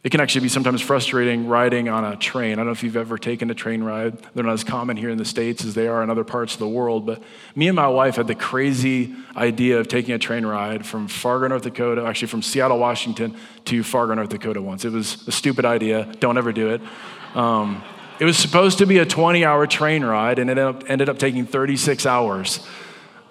It 0.04 0.10
can 0.10 0.20
actually 0.20 0.42
be 0.42 0.48
sometimes 0.48 0.80
frustrating 0.80 1.48
riding 1.48 1.88
on 1.88 2.04
a 2.04 2.14
train. 2.14 2.52
I 2.52 2.56
don't 2.56 2.66
know 2.66 2.72
if 2.72 2.84
you've 2.84 2.96
ever 2.96 3.18
taken 3.18 3.50
a 3.50 3.54
train 3.54 3.82
ride. 3.82 4.16
They're 4.32 4.44
not 4.44 4.52
as 4.52 4.62
common 4.62 4.96
here 4.96 5.10
in 5.10 5.18
the 5.18 5.24
States 5.24 5.64
as 5.64 5.74
they 5.74 5.88
are 5.88 6.04
in 6.04 6.08
other 6.08 6.22
parts 6.22 6.52
of 6.52 6.60
the 6.60 6.68
world. 6.68 7.04
But 7.04 7.20
me 7.56 7.66
and 7.66 7.74
my 7.74 7.88
wife 7.88 8.14
had 8.14 8.28
the 8.28 8.36
crazy 8.36 9.12
idea 9.36 9.80
of 9.80 9.88
taking 9.88 10.14
a 10.14 10.18
train 10.18 10.46
ride 10.46 10.86
from 10.86 11.08
Fargo, 11.08 11.48
North 11.48 11.62
Dakota, 11.62 12.04
actually 12.04 12.28
from 12.28 12.42
Seattle, 12.42 12.78
Washington 12.78 13.36
to 13.64 13.82
Fargo, 13.82 14.14
North 14.14 14.28
Dakota 14.28 14.62
once. 14.62 14.84
It 14.84 14.92
was 14.92 15.26
a 15.26 15.32
stupid 15.32 15.64
idea. 15.64 16.04
Don't 16.20 16.38
ever 16.38 16.52
do 16.52 16.70
it. 16.70 16.80
Um, 17.34 17.82
it 18.20 18.24
was 18.24 18.36
supposed 18.36 18.78
to 18.78 18.86
be 18.86 18.98
a 18.98 19.06
20 19.06 19.44
hour 19.44 19.66
train 19.66 20.04
ride, 20.04 20.38
and 20.38 20.50
it 20.50 20.58
ended 20.58 20.64
up, 20.64 20.90
ended 20.90 21.08
up 21.08 21.18
taking 21.18 21.46
36 21.46 22.06
hours. 22.06 22.66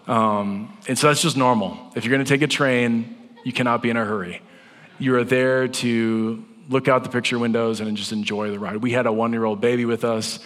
Um, 0.08 0.78
and 0.88 0.98
so 0.98 1.08
that's 1.08 1.22
just 1.22 1.36
normal. 1.36 1.92
If 1.96 2.06
you're 2.06 2.14
going 2.14 2.26
to 2.26 2.30
take 2.30 2.42
a 2.42 2.48
train, 2.48 3.16
you 3.44 3.52
cannot 3.52 3.82
be 3.82 3.90
in 3.90 3.98
a 3.98 4.06
hurry. 4.06 4.42
You 5.00 5.16
are 5.16 5.24
there 5.24 5.68
to 5.68 6.44
look 6.70 6.88
out 6.88 7.04
the 7.04 7.10
picture 7.10 7.38
windows 7.38 7.80
and 7.80 7.96
just 7.96 8.12
enjoy 8.12 8.52
the 8.52 8.60
ride. 8.60 8.78
We 8.78 8.92
had 8.92 9.06
a 9.06 9.12
one 9.12 9.32
year 9.34 9.44
old 9.44 9.62
baby 9.62 9.86
with 9.86 10.04
us, 10.04 10.40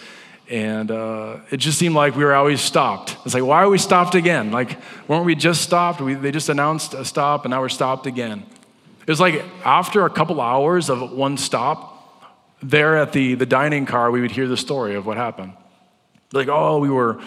and 0.50 0.90
uh, 0.90 1.38
it 1.50 1.58
just 1.58 1.78
seemed 1.78 1.94
like 1.94 2.16
we 2.16 2.24
were 2.24 2.34
always 2.34 2.60
stopped. 2.60 3.16
It's 3.24 3.34
like, 3.34 3.44
why 3.44 3.62
are 3.62 3.68
we 3.68 3.78
stopped 3.78 4.14
again? 4.14 4.50
Like, 4.50 4.78
weren't 5.06 5.24
we 5.24 5.34
just 5.34 5.62
stopped? 5.62 6.00
We, 6.00 6.14
they 6.14 6.32
just 6.32 6.48
announced 6.48 6.94
a 6.94 7.04
stop, 7.04 7.44
and 7.44 7.52
now 7.52 7.60
we're 7.60 7.68
stopped 7.68 8.06
again. 8.06 8.44
It 9.00 9.08
was 9.08 9.20
like 9.20 9.42
after 9.64 10.04
a 10.04 10.10
couple 10.10 10.40
hours 10.40 10.90
of 10.90 11.12
one 11.12 11.36
stop, 11.36 11.91
there 12.62 12.96
at 12.96 13.12
the, 13.12 13.34
the 13.34 13.46
dining 13.46 13.86
car, 13.86 14.10
we 14.10 14.20
would 14.20 14.30
hear 14.30 14.48
the 14.48 14.56
story 14.56 14.94
of 14.94 15.06
what 15.06 15.16
happened. 15.16 15.54
Like, 16.32 16.48
oh, 16.48 16.78
we 16.78 16.88
were, 16.88 17.20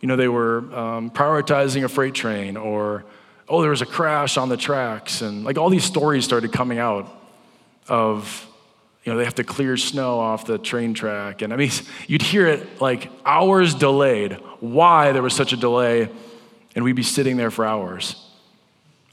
you 0.00 0.08
know, 0.08 0.16
they 0.16 0.28
were 0.28 0.58
um, 0.74 1.10
prioritizing 1.10 1.84
a 1.84 1.88
freight 1.88 2.14
train, 2.14 2.56
or, 2.56 3.04
oh, 3.48 3.60
there 3.60 3.70
was 3.70 3.82
a 3.82 3.86
crash 3.86 4.36
on 4.36 4.48
the 4.48 4.56
tracks. 4.56 5.22
And 5.22 5.44
like 5.44 5.56
all 5.56 5.70
these 5.70 5.84
stories 5.84 6.24
started 6.24 6.52
coming 6.52 6.78
out 6.78 7.08
of 7.88 8.46
you 9.04 9.12
know 9.12 9.18
they 9.18 9.24
have 9.24 9.34
to 9.36 9.44
clear 9.44 9.76
snow 9.76 10.20
off 10.20 10.44
the 10.46 10.58
train 10.58 10.94
track 10.94 11.42
and 11.42 11.52
i 11.52 11.56
mean 11.56 11.70
you'd 12.06 12.22
hear 12.22 12.46
it 12.46 12.80
like 12.80 13.10
hours 13.24 13.74
delayed 13.74 14.34
why 14.60 15.12
there 15.12 15.22
was 15.22 15.34
such 15.34 15.52
a 15.52 15.56
delay 15.56 16.08
and 16.74 16.84
we'd 16.84 16.96
be 16.96 17.02
sitting 17.02 17.36
there 17.36 17.50
for 17.50 17.64
hours 17.64 18.28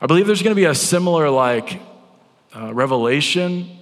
i 0.01 0.05
believe 0.05 0.27
there's 0.27 0.43
going 0.43 0.51
to 0.51 0.59
be 0.59 0.65
a 0.65 0.75
similar 0.75 1.29
like 1.29 1.81
uh, 2.55 2.73
revelation 2.73 3.76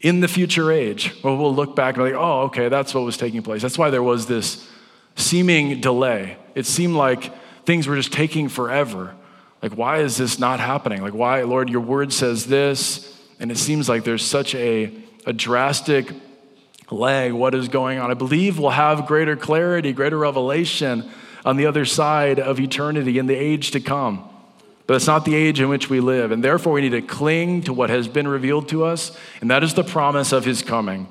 in 0.00 0.20
the 0.20 0.28
future 0.28 0.70
age 0.70 1.14
where 1.22 1.34
we'll 1.34 1.54
look 1.54 1.74
back 1.74 1.96
and 1.96 2.04
be 2.04 2.12
like 2.12 2.20
oh 2.20 2.42
okay 2.42 2.68
that's 2.68 2.94
what 2.94 3.04
was 3.04 3.16
taking 3.16 3.42
place 3.42 3.62
that's 3.62 3.78
why 3.78 3.90
there 3.90 4.02
was 4.02 4.26
this 4.26 4.68
seeming 5.16 5.80
delay 5.80 6.36
it 6.54 6.66
seemed 6.66 6.94
like 6.94 7.32
things 7.64 7.86
were 7.86 7.96
just 7.96 8.12
taking 8.12 8.48
forever 8.48 9.14
like 9.60 9.72
why 9.72 9.98
is 9.98 10.16
this 10.16 10.38
not 10.38 10.60
happening 10.60 11.02
like 11.02 11.14
why 11.14 11.42
lord 11.42 11.68
your 11.68 11.80
word 11.80 12.12
says 12.12 12.46
this 12.46 13.18
and 13.40 13.50
it 13.50 13.58
seems 13.58 13.88
like 13.88 14.04
there's 14.04 14.24
such 14.24 14.54
a, 14.54 14.92
a 15.26 15.32
drastic 15.32 16.12
lag. 16.90 17.32
What 17.32 17.54
is 17.54 17.68
going 17.68 17.98
on? 17.98 18.10
I 18.10 18.14
believe 18.14 18.58
we'll 18.58 18.70
have 18.70 19.06
greater 19.06 19.36
clarity, 19.36 19.92
greater 19.92 20.18
revelation 20.18 21.08
on 21.44 21.56
the 21.56 21.66
other 21.66 21.84
side 21.84 22.40
of 22.40 22.58
eternity 22.58 23.18
in 23.18 23.26
the 23.26 23.34
age 23.34 23.70
to 23.72 23.80
come. 23.80 24.27
But 24.88 24.94
it's 24.94 25.06
not 25.06 25.26
the 25.26 25.34
age 25.34 25.60
in 25.60 25.68
which 25.68 25.90
we 25.90 26.00
live. 26.00 26.32
And 26.32 26.42
therefore, 26.42 26.72
we 26.72 26.80
need 26.80 26.92
to 26.92 27.02
cling 27.02 27.60
to 27.64 27.74
what 27.74 27.90
has 27.90 28.08
been 28.08 28.26
revealed 28.26 28.70
to 28.70 28.84
us, 28.84 29.16
and 29.42 29.50
that 29.50 29.62
is 29.62 29.74
the 29.74 29.84
promise 29.84 30.32
of 30.32 30.46
his 30.46 30.62
coming. 30.62 31.06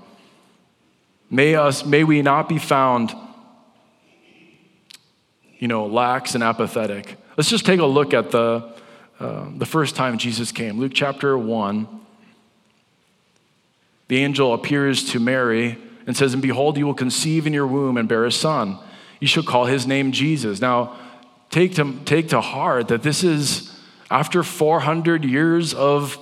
May, 1.30 1.54
us, 1.54 1.86
may 1.86 2.04
we 2.04 2.24
not 2.24 2.50
be 2.50 2.58
found 2.58 3.14
you 5.60 5.68
know, 5.68 5.86
lax 5.86 6.34
and 6.34 6.44
apathetic. 6.44 7.18
Let's 7.38 7.52
just 7.52 7.68
take 7.68 7.80
a 7.80 7.86
look 7.86 8.16
at 8.16 8.32
the, 8.32 8.74
uh, 9.20 9.48
the 9.56 9.66
first 9.66 9.96
time 9.96 10.18
Jesus 10.18 10.52
came. 10.52 10.80
Luke 10.80 10.94
chapter 10.96 11.38
1. 11.38 11.88
The 14.08 14.18
angel 14.18 14.56
appears 14.56 15.12
to 15.12 15.20
Mary 15.20 15.78
and 16.08 16.18
says, 16.18 16.34
And 16.34 16.42
behold, 16.42 16.78
you 16.78 16.88
will 16.88 16.96
conceive 16.96 17.46
in 17.46 17.54
your 17.54 17.68
womb 17.68 17.98
and 17.98 18.10
bear 18.10 18.26
a 18.26 18.32
son. 18.32 18.80
You 19.20 19.28
shall 19.28 19.44
call 19.44 19.66
his 19.66 19.86
name 19.86 20.12
Jesus. 20.12 20.62
Now, 20.62 20.96
take 21.50 21.76
to, 21.76 22.00
take 22.06 22.30
to 22.30 22.42
heart 22.42 22.90
that 22.90 23.04
this 23.04 23.24
is 23.24 23.74
after 24.10 24.44
400 24.44 25.26
years 25.26 25.74
of 25.74 26.18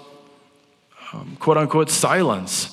um, 1.13 1.37
quote 1.39 1.57
unquote 1.57 1.89
silence. 1.89 2.71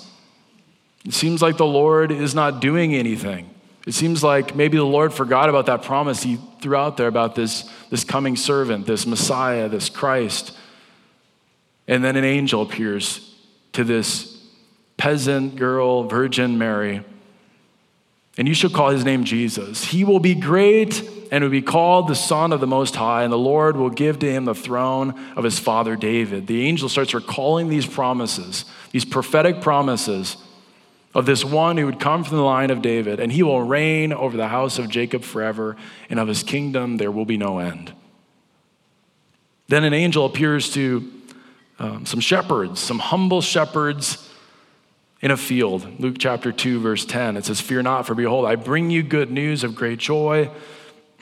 It 1.05 1.15
seems 1.15 1.43
like 1.43 1.57
the 1.57 1.67
Lord 1.67 2.13
is 2.13 2.35
not 2.35 2.61
doing 2.61 2.95
anything. 2.95 3.51
It 3.87 3.95
seems 3.95 4.23
like 4.23 4.55
maybe 4.55 4.77
the 4.77 4.85
Lord 4.85 5.13
forgot 5.13 5.49
about 5.49 5.67
that 5.67 5.83
promise 5.83 6.23
he 6.23 6.39
threw 6.61 6.77
out 6.77 6.97
there 6.97 7.09
about 7.09 7.35
this, 7.35 7.69
this 7.91 8.05
coming 8.05 8.37
servant, 8.37 8.87
this 8.87 9.07
Messiah, 9.07 9.69
this 9.69 9.89
Christ. 9.89 10.57
And 11.89 12.05
then 12.05 12.17
an 12.17 12.25
angel 12.25 12.63
appears 12.63 13.35
to 13.73 13.83
this 13.83 14.41
peasant 14.97 15.57
girl, 15.57 16.05
Virgin 16.05 16.59
Mary. 16.59 17.03
And 18.39 18.47
you 18.47 18.55
shall 18.55 18.71
call 18.71 18.91
his 18.91 19.05
name 19.05 19.25
Jesus. 19.25 19.85
He 19.85 20.05
will 20.05 20.21
be 20.21 20.37
great 20.37 21.03
and 21.33 21.43
will 21.43 21.51
be 21.51 21.63
called 21.63 22.09
the 22.09 22.15
Son 22.15 22.53
of 22.53 22.61
the 22.61 22.67
Most 22.67 22.95
High, 22.95 23.23
and 23.23 23.33
the 23.33 23.39
Lord 23.39 23.75
will 23.75 23.89
give 23.89 24.19
to 24.19 24.31
him 24.31 24.45
the 24.45 24.55
throne 24.55 25.19
of 25.35 25.45
his 25.45 25.59
father 25.59 25.97
David. 25.97 26.47
The 26.47 26.67
angel 26.67 26.91
starts 26.91 27.15
recalling 27.15 27.71
these 27.71 27.87
promises, 27.87 28.67
these 28.91 29.07
prophetic 29.07 29.63
promises 29.63 30.37
of 31.15 31.25
this 31.25 31.43
one 31.43 31.79
who 31.79 31.87
would 31.87 31.99
come 31.99 32.23
from 32.23 32.37
the 32.37 32.43
line 32.43 32.69
of 32.69 32.83
David, 32.83 33.19
and 33.19 33.33
he 33.33 33.43
will 33.43 33.63
reign 33.63 34.13
over 34.13 34.37
the 34.37 34.49
house 34.49 34.79
of 34.79 34.91
Jacob 34.91 35.23
forever, 35.23 35.75
and 36.11 36.21
of 36.21 36.29
his 36.29 36.43
kingdom 36.43 36.99
there 36.99 37.11
will 37.11 37.25
be 37.25 37.39
no 37.39 37.59
end. 37.59 37.95
Then 39.69 39.85
an 39.85 39.95
angel 39.95 40.27
appears 40.27 40.71
to 40.75 41.11
um, 41.79 42.05
some 42.05 42.21
shepherds, 42.21 42.79
some 42.79 42.99
humble 42.99 43.41
shepherds 43.41 44.29
in 45.23 45.31
a 45.31 45.39
field. 45.39 45.99
Luke 45.99 46.17
chapter 46.19 46.53
2, 46.53 46.79
verse 46.81 47.07
10, 47.07 47.39
it 47.39 47.47
says, 47.47 47.59
Fear 47.59 47.85
not, 47.85 48.07
for 48.07 48.15
behold, 48.15 48.45
I 48.45 48.57
bring 48.57 48.91
you 48.91 49.03
good 49.03 49.31
news 49.31 49.65
of 49.65 49.75
great 49.75 49.99
joy 49.99 50.51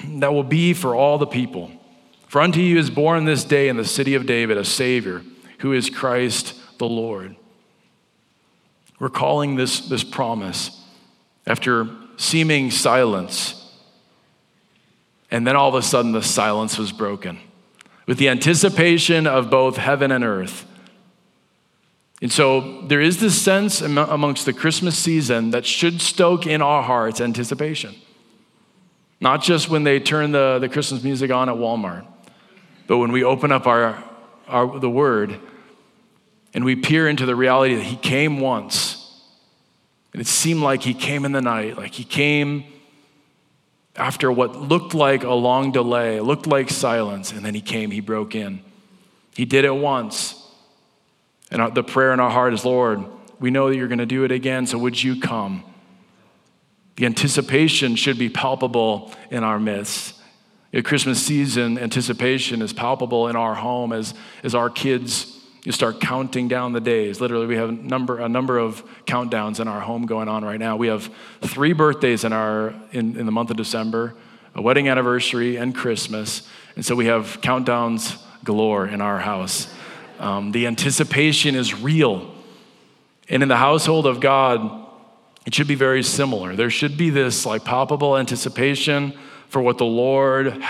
that 0.04 0.32
will 0.32 0.44
be 0.44 0.72
for 0.72 0.94
all 0.94 1.18
the 1.18 1.26
people. 1.26 1.70
For 2.28 2.40
unto 2.40 2.60
you 2.60 2.78
is 2.78 2.90
born 2.90 3.24
this 3.24 3.44
day 3.44 3.68
in 3.68 3.76
the 3.76 3.84
city 3.84 4.14
of 4.14 4.26
David 4.26 4.56
a 4.56 4.64
Savior, 4.64 5.22
who 5.58 5.72
is 5.72 5.90
Christ 5.90 6.54
the 6.78 6.88
Lord. 6.88 7.36
We're 8.98 9.08
calling 9.08 9.56
this, 9.56 9.80
this 9.80 10.04
promise 10.04 10.80
after 11.46 11.88
seeming 12.16 12.70
silence. 12.70 13.56
And 15.30 15.46
then 15.46 15.56
all 15.56 15.68
of 15.68 15.74
a 15.74 15.82
sudden, 15.82 16.12
the 16.12 16.22
silence 16.22 16.78
was 16.78 16.92
broken 16.92 17.40
with 18.06 18.18
the 18.18 18.28
anticipation 18.28 19.26
of 19.26 19.50
both 19.50 19.76
heaven 19.76 20.10
and 20.10 20.24
earth. 20.24 20.66
And 22.20 22.30
so 22.30 22.82
there 22.82 23.00
is 23.00 23.20
this 23.20 23.40
sense 23.40 23.80
amongst 23.80 24.44
the 24.44 24.52
Christmas 24.52 24.98
season 24.98 25.52
that 25.52 25.64
should 25.64 26.00
stoke 26.02 26.46
in 26.46 26.60
our 26.60 26.82
hearts 26.82 27.20
anticipation. 27.20 27.94
Not 29.20 29.42
just 29.42 29.68
when 29.68 29.84
they 29.84 30.00
turn 30.00 30.32
the, 30.32 30.58
the 30.58 30.68
Christmas 30.68 31.02
music 31.02 31.30
on 31.30 31.48
at 31.48 31.54
Walmart, 31.54 32.06
but 32.86 32.98
when 32.98 33.12
we 33.12 33.22
open 33.22 33.52
up 33.52 33.66
our, 33.66 34.02
our, 34.48 34.78
the 34.78 34.90
Word 34.90 35.38
and 36.54 36.64
we 36.64 36.74
peer 36.74 37.08
into 37.08 37.26
the 37.26 37.36
reality 37.36 37.74
that 37.74 37.84
He 37.84 37.96
came 37.96 38.40
once. 38.40 38.96
And 40.12 40.20
it 40.20 40.26
seemed 40.26 40.62
like 40.62 40.82
He 40.82 40.94
came 40.94 41.24
in 41.24 41.32
the 41.32 41.42
night, 41.42 41.76
like 41.76 41.94
He 41.94 42.04
came 42.04 42.64
after 43.94 44.32
what 44.32 44.56
looked 44.56 44.94
like 44.94 45.22
a 45.22 45.34
long 45.34 45.70
delay, 45.70 46.20
looked 46.20 46.46
like 46.46 46.70
silence, 46.70 47.30
and 47.32 47.44
then 47.44 47.54
He 47.54 47.60
came, 47.60 47.90
He 47.90 48.00
broke 48.00 48.34
in. 48.34 48.62
He 49.34 49.44
did 49.44 49.64
it 49.64 49.74
once. 49.74 50.36
And 51.50 51.74
the 51.74 51.82
prayer 51.82 52.12
in 52.12 52.20
our 52.20 52.30
heart 52.30 52.54
is 52.54 52.64
Lord, 52.64 53.04
we 53.38 53.50
know 53.50 53.68
that 53.68 53.76
you're 53.76 53.88
going 53.88 53.98
to 53.98 54.06
do 54.06 54.24
it 54.24 54.32
again, 54.32 54.66
so 54.66 54.78
would 54.78 55.02
you 55.02 55.20
come? 55.20 55.64
The 56.96 57.06
anticipation 57.06 57.96
should 57.96 58.18
be 58.18 58.28
palpable 58.28 59.12
in 59.30 59.44
our 59.44 59.58
midst. 59.58 60.14
At 60.72 60.84
Christmas 60.84 61.20
season, 61.24 61.78
anticipation 61.78 62.62
is 62.62 62.72
palpable 62.72 63.28
in 63.28 63.36
our 63.36 63.54
home 63.54 63.92
as, 63.92 64.14
as 64.44 64.54
our 64.54 64.70
kids 64.70 65.36
you 65.64 65.72
start 65.72 66.00
counting 66.00 66.48
down 66.48 66.72
the 66.72 66.80
days. 66.80 67.20
Literally, 67.20 67.46
we 67.46 67.56
have 67.56 67.68
a 67.68 67.72
number, 67.72 68.18
a 68.18 68.28
number 68.28 68.58
of 68.58 68.82
countdowns 69.04 69.60
in 69.60 69.68
our 69.68 69.80
home 69.80 70.06
going 70.06 70.28
on 70.28 70.42
right 70.42 70.58
now. 70.58 70.76
We 70.76 70.86
have 70.86 71.12
three 71.42 71.74
birthdays 71.74 72.24
in, 72.24 72.32
our, 72.32 72.74
in, 72.92 73.18
in 73.18 73.26
the 73.26 73.32
month 73.32 73.50
of 73.50 73.56
December, 73.56 74.14
a 74.54 74.62
wedding 74.62 74.88
anniversary, 74.88 75.56
and 75.56 75.74
Christmas. 75.74 76.48
And 76.76 76.84
so 76.84 76.94
we 76.94 77.06
have 77.06 77.40
countdowns 77.42 78.22
galore 78.42 78.86
in 78.86 79.02
our 79.02 79.18
house. 79.18 79.72
Um, 80.18 80.52
the 80.52 80.66
anticipation 80.66 81.54
is 81.54 81.74
real. 81.78 82.34
And 83.28 83.42
in 83.42 83.48
the 83.48 83.56
household 83.56 84.06
of 84.06 84.20
God, 84.20 84.86
it 85.46 85.54
should 85.54 85.68
be 85.68 85.74
very 85.74 86.02
similar. 86.02 86.54
There 86.54 86.70
should 86.70 86.96
be 86.96 87.10
this 87.10 87.46
like 87.46 87.64
palpable 87.64 88.16
anticipation 88.16 89.14
for 89.48 89.60
what 89.60 89.78
the 89.78 89.84
Lord 89.84 90.62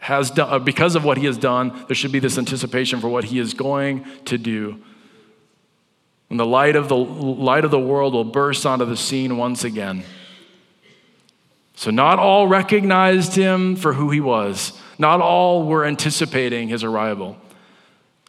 has 0.00 0.30
done, 0.30 0.48
uh, 0.50 0.58
because 0.58 0.96
of 0.96 1.04
what 1.04 1.18
he 1.18 1.26
has 1.26 1.38
done, 1.38 1.84
there 1.86 1.94
should 1.94 2.12
be 2.12 2.18
this 2.18 2.38
anticipation 2.38 3.00
for 3.00 3.08
what 3.08 3.24
he 3.24 3.38
is 3.38 3.54
going 3.54 4.04
to 4.24 4.38
do. 4.38 4.78
And 6.30 6.38
the 6.38 6.46
light 6.46 6.76
of 6.76 6.88
the 6.88 6.96
light 6.96 7.64
of 7.64 7.70
the 7.70 7.78
world 7.78 8.14
will 8.14 8.24
burst 8.24 8.64
onto 8.64 8.84
the 8.84 8.96
scene 8.96 9.36
once 9.36 9.64
again. 9.64 10.04
So 11.74 11.90
not 11.90 12.18
all 12.18 12.46
recognized 12.46 13.34
him 13.34 13.74
for 13.74 13.94
who 13.94 14.10
he 14.10 14.20
was. 14.20 14.78
Not 14.98 15.20
all 15.20 15.66
were 15.66 15.84
anticipating 15.84 16.68
his 16.68 16.84
arrival. 16.84 17.36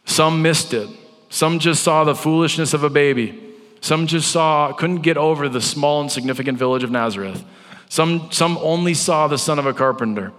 Some 0.04 0.42
missed 0.42 0.72
it. 0.72 0.88
Some 1.28 1.58
just 1.58 1.82
saw 1.82 2.04
the 2.04 2.14
foolishness 2.14 2.74
of 2.74 2.82
a 2.82 2.90
baby. 2.90 3.51
Some 3.82 4.06
just 4.06 4.30
saw, 4.30 4.72
couldn't 4.72 5.02
get 5.02 5.16
over 5.16 5.48
the 5.48 5.60
small, 5.60 6.00
and 6.00 6.06
insignificant 6.06 6.56
village 6.56 6.84
of 6.84 6.90
Nazareth. 6.92 7.44
Some, 7.88 8.30
some 8.30 8.56
only 8.58 8.94
saw 8.94 9.26
the 9.26 9.36
son 9.36 9.58
of 9.58 9.66
a 9.66 9.74
carpenter. 9.74 10.32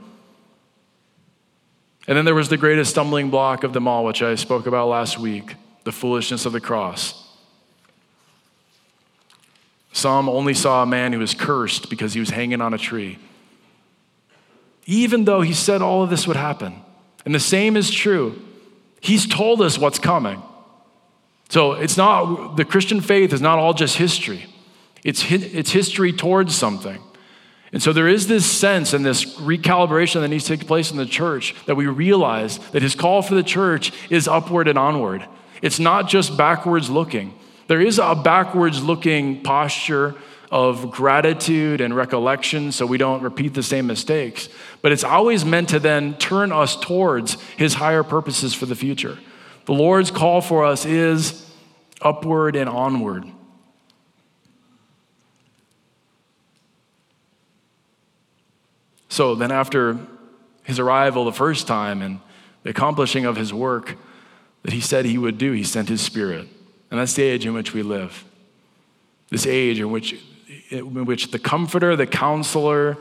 And 2.07 2.17
then 2.17 2.23
there 2.23 2.33
was 2.33 2.47
the 2.47 2.57
greatest 2.57 2.91
stumbling 2.91 3.29
block 3.29 3.65
of 3.65 3.73
them 3.73 3.85
all, 3.85 4.05
which 4.05 4.21
I 4.21 4.35
spoke 4.35 4.65
about 4.65 4.87
last 4.87 5.19
week 5.19 5.55
the 5.83 5.91
foolishness 5.91 6.45
of 6.45 6.53
the 6.53 6.61
cross. 6.61 7.19
Some 9.91 10.29
only 10.29 10.53
saw 10.53 10.81
a 10.81 10.85
man 10.85 11.11
who 11.11 11.19
was 11.19 11.33
cursed 11.33 11.89
because 11.89 12.13
he 12.13 12.21
was 12.21 12.29
hanging 12.29 12.61
on 12.61 12.73
a 12.73 12.77
tree. 12.77 13.19
Even 14.85 15.25
though 15.25 15.41
he 15.41 15.53
said 15.53 15.81
all 15.81 16.01
of 16.01 16.09
this 16.09 16.25
would 16.25 16.37
happen. 16.37 16.81
And 17.25 17.35
the 17.35 17.41
same 17.41 17.75
is 17.75 17.91
true. 17.91 18.41
He's 19.01 19.27
told 19.27 19.61
us 19.61 19.77
what's 19.77 19.99
coming. 19.99 20.41
So 21.53 21.73
it's 21.73 21.97
not, 21.97 22.55
the 22.55 22.65
Christian 22.65 22.99
faith 22.99 23.31
is 23.31 23.39
not 23.39 23.59
all 23.59 23.75
just 23.75 23.97
history, 23.97 24.47
it's, 25.03 25.23
it's 25.31 25.69
history 25.69 26.11
towards 26.11 26.55
something. 26.55 26.99
And 27.71 27.79
so 27.79 27.93
there 27.93 28.07
is 28.07 28.25
this 28.25 28.43
sense 28.43 28.91
and 28.91 29.05
this 29.05 29.35
recalibration 29.35 30.21
that 30.21 30.29
needs 30.29 30.45
to 30.45 30.57
take 30.57 30.65
place 30.65 30.89
in 30.89 30.97
the 30.97 31.05
church 31.05 31.53
that 31.67 31.75
we 31.75 31.85
realize 31.85 32.57
that 32.69 32.81
his 32.81 32.95
call 32.95 33.21
for 33.21 33.35
the 33.35 33.43
church 33.43 33.93
is 34.09 34.27
upward 34.27 34.67
and 34.67 34.79
onward. 34.79 35.27
It's 35.61 35.77
not 35.77 36.09
just 36.09 36.35
backwards 36.35 36.89
looking. 36.89 37.35
There 37.67 37.81
is 37.81 37.99
a 37.99 38.15
backwards 38.15 38.81
looking 38.81 39.43
posture 39.43 40.15
of 40.49 40.89
gratitude 40.89 41.81
and 41.81 41.95
recollection 41.95 42.71
so 42.71 42.87
we 42.87 42.97
don't 42.97 43.21
repeat 43.21 43.53
the 43.53 43.61
same 43.61 43.85
mistakes. 43.85 44.49
But 44.81 44.91
it's 44.91 45.03
always 45.03 45.45
meant 45.45 45.69
to 45.69 45.79
then 45.79 46.15
turn 46.17 46.51
us 46.51 46.75
towards 46.75 47.39
his 47.57 47.75
higher 47.75 48.01
purposes 48.01 48.55
for 48.55 48.65
the 48.65 48.75
future. 48.75 49.19
The 49.65 49.73
Lord's 49.73 50.11
call 50.11 50.41
for 50.41 50.65
us 50.65 50.85
is 50.85 51.49
upward 52.01 52.55
and 52.55 52.69
onward. 52.69 53.25
So 59.07 59.35
then, 59.35 59.51
after 59.51 59.97
his 60.63 60.79
arrival 60.79 61.25
the 61.25 61.31
first 61.31 61.67
time 61.67 62.01
and 62.01 62.19
the 62.63 62.71
accomplishing 62.71 63.25
of 63.25 63.35
his 63.35 63.53
work 63.53 63.95
that 64.63 64.73
he 64.73 64.81
said 64.81 65.05
he 65.05 65.17
would 65.17 65.37
do, 65.37 65.51
he 65.51 65.63
sent 65.63 65.87
his 65.87 66.01
spirit. 66.01 66.47
And 66.89 66.99
that's 66.99 67.13
the 67.13 67.23
age 67.23 67.45
in 67.45 67.53
which 67.53 67.73
we 67.73 67.83
live. 67.83 68.23
This 69.29 69.45
age 69.45 69.79
in 69.79 69.91
which, 69.91 70.15
in 70.69 71.05
which 71.05 71.31
the 71.31 71.39
comforter, 71.39 71.95
the 71.95 72.07
counselor, 72.07 72.97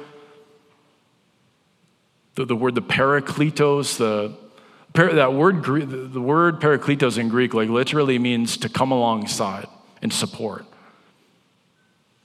the, 2.34 2.44
the 2.44 2.56
word 2.56 2.74
the 2.74 2.82
parakletos, 2.82 3.96
the, 3.96 4.36
that 4.94 5.32
word, 5.32 5.64
the 5.64 6.20
word 6.20 6.60
parakletos 6.60 7.18
in 7.18 7.28
Greek, 7.28 7.54
like 7.54 7.68
literally 7.68 8.18
means 8.18 8.56
to 8.58 8.68
come 8.68 8.90
alongside 8.90 9.66
and 10.02 10.12
support. 10.12 10.64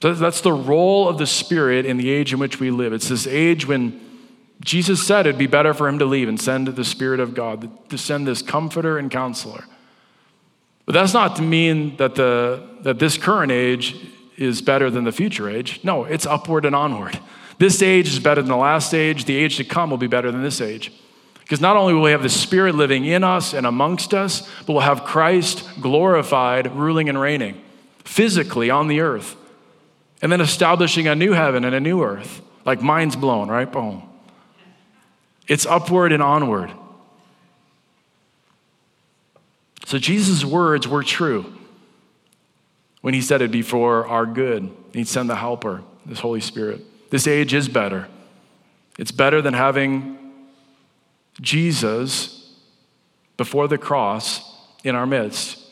So 0.02 0.14
that's 0.14 0.42
the 0.42 0.52
role 0.52 1.08
of 1.08 1.18
the 1.18 1.26
Spirit 1.26 1.84
in 1.84 1.96
the 1.96 2.10
age 2.10 2.32
in 2.32 2.38
which 2.38 2.60
we 2.60 2.70
live. 2.70 2.92
It's 2.92 3.08
this 3.08 3.26
age 3.26 3.66
when 3.66 4.00
Jesus 4.60 5.04
said 5.04 5.26
it'd 5.26 5.38
be 5.38 5.46
better 5.46 5.74
for 5.74 5.88
him 5.88 5.98
to 5.98 6.04
leave 6.04 6.28
and 6.28 6.40
send 6.40 6.68
the 6.68 6.84
Spirit 6.84 7.20
of 7.20 7.34
God, 7.34 7.70
to 7.90 7.98
send 7.98 8.26
this 8.26 8.42
comforter 8.42 8.98
and 8.98 9.10
counselor. 9.10 9.64
But 10.86 10.92
that's 10.92 11.14
not 11.14 11.36
to 11.36 11.42
mean 11.42 11.96
that, 11.96 12.14
the, 12.14 12.66
that 12.82 12.98
this 12.98 13.18
current 13.18 13.52
age 13.52 13.96
is 14.36 14.62
better 14.62 14.88
than 14.88 15.04
the 15.04 15.12
future 15.12 15.48
age. 15.48 15.80
No, 15.82 16.04
it's 16.04 16.26
upward 16.26 16.64
and 16.64 16.74
onward. 16.74 17.18
This 17.58 17.82
age 17.82 18.08
is 18.08 18.20
better 18.20 18.40
than 18.40 18.48
the 18.48 18.56
last 18.56 18.94
age. 18.94 19.24
The 19.24 19.36
age 19.36 19.56
to 19.56 19.64
come 19.64 19.90
will 19.90 19.98
be 19.98 20.06
better 20.06 20.30
than 20.30 20.42
this 20.42 20.60
age. 20.60 20.92
Because 21.48 21.62
not 21.62 21.78
only 21.78 21.94
will 21.94 22.02
we 22.02 22.10
have 22.10 22.22
the 22.22 22.28
Spirit 22.28 22.74
living 22.74 23.06
in 23.06 23.24
us 23.24 23.54
and 23.54 23.66
amongst 23.66 24.12
us, 24.12 24.46
but 24.66 24.74
we'll 24.74 24.82
have 24.82 25.04
Christ 25.04 25.66
glorified, 25.80 26.76
ruling 26.76 27.08
and 27.08 27.18
reigning 27.18 27.58
physically 28.04 28.68
on 28.68 28.86
the 28.86 29.00
earth. 29.00 29.34
And 30.20 30.30
then 30.30 30.42
establishing 30.42 31.08
a 31.08 31.14
new 31.14 31.32
heaven 31.32 31.64
and 31.64 31.74
a 31.74 31.80
new 31.80 32.02
earth. 32.02 32.42
Like 32.66 32.82
minds 32.82 33.16
blown, 33.16 33.48
right? 33.48 33.70
Boom. 33.70 34.02
It's 35.46 35.64
upward 35.64 36.12
and 36.12 36.22
onward. 36.22 36.70
So 39.86 39.96
Jesus' 39.96 40.44
words 40.44 40.86
were 40.86 41.02
true 41.02 41.50
when 43.00 43.14
he 43.14 43.22
said 43.22 43.40
it 43.40 43.50
before 43.50 44.06
our 44.06 44.26
good. 44.26 44.70
He'd 44.92 45.08
send 45.08 45.30
the 45.30 45.36
helper, 45.36 45.82
this 46.04 46.20
Holy 46.20 46.42
Spirit. 46.42 46.82
This 47.08 47.26
age 47.26 47.54
is 47.54 47.70
better. 47.70 48.06
It's 48.98 49.12
better 49.12 49.40
than 49.40 49.54
having 49.54 50.17
Jesus 51.40 52.52
before 53.36 53.68
the 53.68 53.78
cross 53.78 54.56
in 54.84 54.94
our 54.94 55.06
midst. 55.06 55.64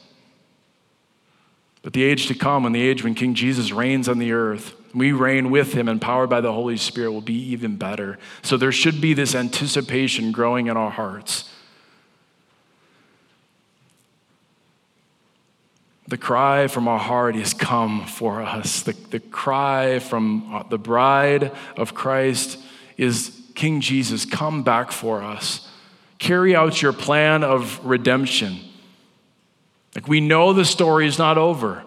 But 1.82 1.92
the 1.92 2.02
age 2.02 2.26
to 2.26 2.34
come, 2.34 2.66
and 2.66 2.74
the 2.74 2.82
age 2.82 3.04
when 3.04 3.14
King 3.14 3.34
Jesus 3.34 3.70
reigns 3.70 4.08
on 4.08 4.18
the 4.18 4.32
earth, 4.32 4.74
we 4.94 5.12
reign 5.12 5.50
with 5.50 5.72
him, 5.72 5.88
empowered 5.88 6.30
by 6.30 6.40
the 6.40 6.52
Holy 6.52 6.76
Spirit, 6.76 7.12
will 7.12 7.20
be 7.20 7.50
even 7.50 7.76
better. 7.76 8.18
So 8.42 8.56
there 8.56 8.72
should 8.72 9.00
be 9.00 9.14
this 9.14 9.34
anticipation 9.34 10.32
growing 10.32 10.66
in 10.66 10.76
our 10.76 10.90
hearts. 10.90 11.48
The 16.08 16.16
cry 16.16 16.68
from 16.68 16.88
our 16.88 16.98
heart 16.98 17.36
is 17.36 17.52
come 17.52 18.06
for 18.06 18.40
us. 18.40 18.82
The, 18.82 18.92
the 19.10 19.20
cry 19.20 19.98
from 19.98 20.64
the 20.70 20.78
bride 20.78 21.52
of 21.76 21.94
Christ 21.94 22.58
is 22.96 23.40
King 23.56 23.80
Jesus, 23.80 24.24
come 24.24 24.62
back 24.62 24.92
for 24.92 25.22
us. 25.22 25.66
Carry 26.18 26.54
out 26.54 26.80
your 26.80 26.92
plan 26.92 27.42
of 27.42 27.84
redemption. 27.84 28.58
Like 29.94 30.06
we 30.06 30.20
know 30.20 30.52
the 30.52 30.64
story 30.64 31.06
is 31.08 31.18
not 31.18 31.38
over. 31.38 31.82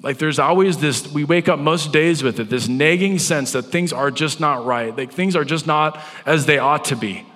Like 0.00 0.18
there's 0.18 0.38
always 0.38 0.78
this, 0.78 1.06
we 1.12 1.24
wake 1.24 1.48
up 1.48 1.58
most 1.58 1.92
days 1.92 2.22
with 2.22 2.40
it, 2.40 2.48
this 2.48 2.68
nagging 2.68 3.18
sense 3.18 3.52
that 3.52 3.62
things 3.62 3.92
are 3.92 4.10
just 4.10 4.40
not 4.40 4.64
right. 4.64 4.96
Like 4.96 5.12
things 5.12 5.36
are 5.36 5.44
just 5.44 5.66
not 5.66 6.00
as 6.24 6.46
they 6.46 6.58
ought 6.58 6.86
to 6.86 6.96
be. 6.96 7.26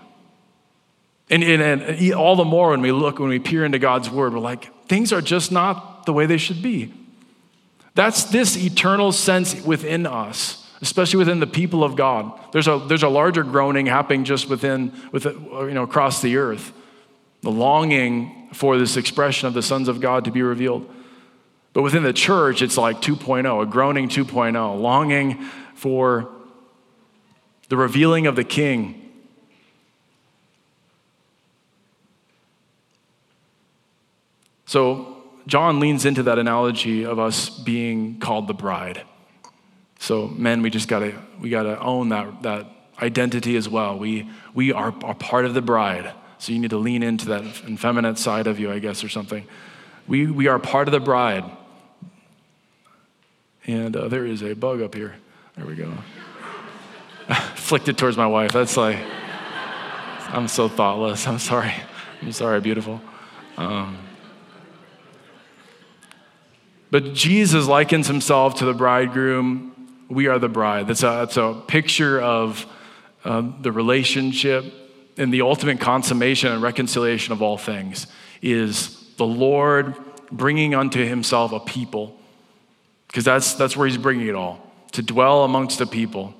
And, 1.28 1.42
and, 1.42 1.60
and 1.60 2.14
all 2.14 2.36
the 2.36 2.44
more 2.44 2.70
when 2.70 2.80
we 2.80 2.92
look, 2.92 3.18
when 3.18 3.28
we 3.28 3.40
peer 3.40 3.64
into 3.64 3.80
God's 3.80 4.08
word, 4.08 4.32
we're 4.32 4.38
like, 4.38 4.86
things 4.86 5.12
are 5.12 5.20
just 5.20 5.50
not 5.50 6.06
the 6.06 6.12
way 6.12 6.26
they 6.26 6.36
should 6.36 6.62
be. 6.62 6.92
That's 7.96 8.24
this 8.24 8.56
eternal 8.56 9.10
sense 9.10 9.60
within 9.64 10.06
us 10.06 10.65
especially 10.82 11.18
within 11.18 11.40
the 11.40 11.46
people 11.46 11.82
of 11.82 11.96
God. 11.96 12.38
There's 12.52 12.68
a, 12.68 12.78
there's 12.78 13.02
a 13.02 13.08
larger 13.08 13.42
groaning 13.42 13.86
happening 13.86 14.24
just 14.24 14.48
within, 14.48 14.92
with, 15.12 15.24
you 15.24 15.70
know, 15.72 15.84
across 15.84 16.20
the 16.20 16.36
earth. 16.36 16.72
The 17.42 17.50
longing 17.50 18.48
for 18.52 18.78
this 18.78 18.96
expression 18.96 19.48
of 19.48 19.54
the 19.54 19.62
sons 19.62 19.88
of 19.88 20.00
God 20.00 20.24
to 20.24 20.30
be 20.30 20.42
revealed. 20.42 20.90
But 21.72 21.82
within 21.82 22.02
the 22.02 22.12
church, 22.12 22.62
it's 22.62 22.78
like 22.78 23.00
2.0, 23.00 23.62
a 23.62 23.66
groaning 23.66 24.08
2.0, 24.08 24.80
longing 24.80 25.42
for 25.74 26.30
the 27.68 27.76
revealing 27.76 28.26
of 28.26 28.36
the 28.36 28.44
king. 28.44 29.02
So, 34.64 35.22
John 35.46 35.78
leans 35.78 36.04
into 36.04 36.24
that 36.24 36.38
analogy 36.38 37.04
of 37.04 37.18
us 37.18 37.50
being 37.50 38.18
called 38.18 38.48
the 38.48 38.54
bride. 38.54 39.02
So, 40.06 40.28
men, 40.28 40.62
we 40.62 40.70
just 40.70 40.86
gotta 40.86 41.14
we 41.40 41.50
gotta 41.50 41.80
own 41.80 42.10
that 42.10 42.42
that 42.42 42.66
identity 43.02 43.56
as 43.56 43.68
well. 43.68 43.98
We 43.98 44.30
we 44.54 44.72
are, 44.72 44.94
are 45.02 45.14
part 45.16 45.46
of 45.46 45.54
the 45.54 45.60
bride. 45.60 46.12
So 46.38 46.52
you 46.52 46.60
need 46.60 46.70
to 46.70 46.76
lean 46.76 47.02
into 47.02 47.26
that 47.26 47.42
effeminate 47.68 48.16
side 48.16 48.46
of 48.46 48.60
you, 48.60 48.70
I 48.70 48.78
guess, 48.78 49.02
or 49.02 49.08
something. 49.08 49.44
We 50.06 50.28
we 50.28 50.46
are 50.46 50.60
part 50.60 50.86
of 50.86 50.92
the 50.92 51.00
bride. 51.00 51.44
And 53.66 53.96
uh, 53.96 54.06
there 54.06 54.24
is 54.24 54.44
a 54.44 54.54
bug 54.54 54.80
up 54.80 54.94
here. 54.94 55.16
There 55.56 55.66
we 55.66 55.74
go. 55.74 55.92
Flicked 57.56 57.88
it 57.88 57.98
towards 57.98 58.16
my 58.16 58.28
wife. 58.28 58.52
That's 58.52 58.76
like, 58.76 59.00
I'm 60.28 60.46
so 60.46 60.68
thoughtless. 60.68 61.26
I'm 61.26 61.40
sorry. 61.40 61.74
I'm 62.22 62.30
sorry, 62.30 62.60
beautiful. 62.60 63.00
Um, 63.56 63.98
but 66.92 67.12
Jesus 67.12 67.66
likens 67.66 68.06
himself 68.06 68.54
to 68.60 68.64
the 68.64 68.72
bridegroom 68.72 69.72
we 70.08 70.28
are 70.28 70.38
the 70.38 70.48
bride. 70.48 70.88
That's 70.88 71.02
a, 71.02 71.06
that's 71.06 71.36
a 71.36 71.62
picture 71.66 72.20
of 72.20 72.66
uh, 73.24 73.42
the 73.60 73.72
relationship 73.72 74.64
and 75.16 75.32
the 75.32 75.42
ultimate 75.42 75.80
consummation 75.80 76.52
and 76.52 76.62
reconciliation 76.62 77.32
of 77.32 77.42
all 77.42 77.58
things 77.58 78.06
is 78.42 79.04
the 79.16 79.26
Lord 79.26 79.94
bringing 80.30 80.74
unto 80.74 81.04
himself 81.04 81.52
a 81.52 81.60
people, 81.60 82.18
because 83.08 83.24
that's, 83.24 83.54
that's 83.54 83.76
where 83.76 83.86
he's 83.86 83.96
bringing 83.96 84.26
it 84.26 84.34
all 84.34 84.60
to 84.92 85.02
dwell 85.02 85.44
amongst 85.44 85.78
the 85.78 85.86
people, 85.86 86.34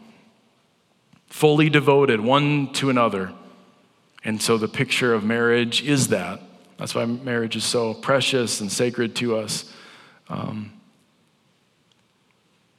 fully 1.28 1.68
devoted 1.68 2.20
one 2.20 2.72
to 2.74 2.90
another. 2.90 3.32
And 4.24 4.40
so 4.40 4.58
the 4.58 4.68
picture 4.68 5.14
of 5.14 5.24
marriage 5.24 5.82
is 5.82 6.08
that. 6.08 6.40
That's 6.78 6.94
why 6.94 7.04
marriage 7.06 7.56
is 7.56 7.64
so 7.64 7.94
precious 7.94 8.60
and 8.60 8.70
sacred 8.70 9.16
to 9.16 9.36
us. 9.36 9.72
Um, 10.28 10.72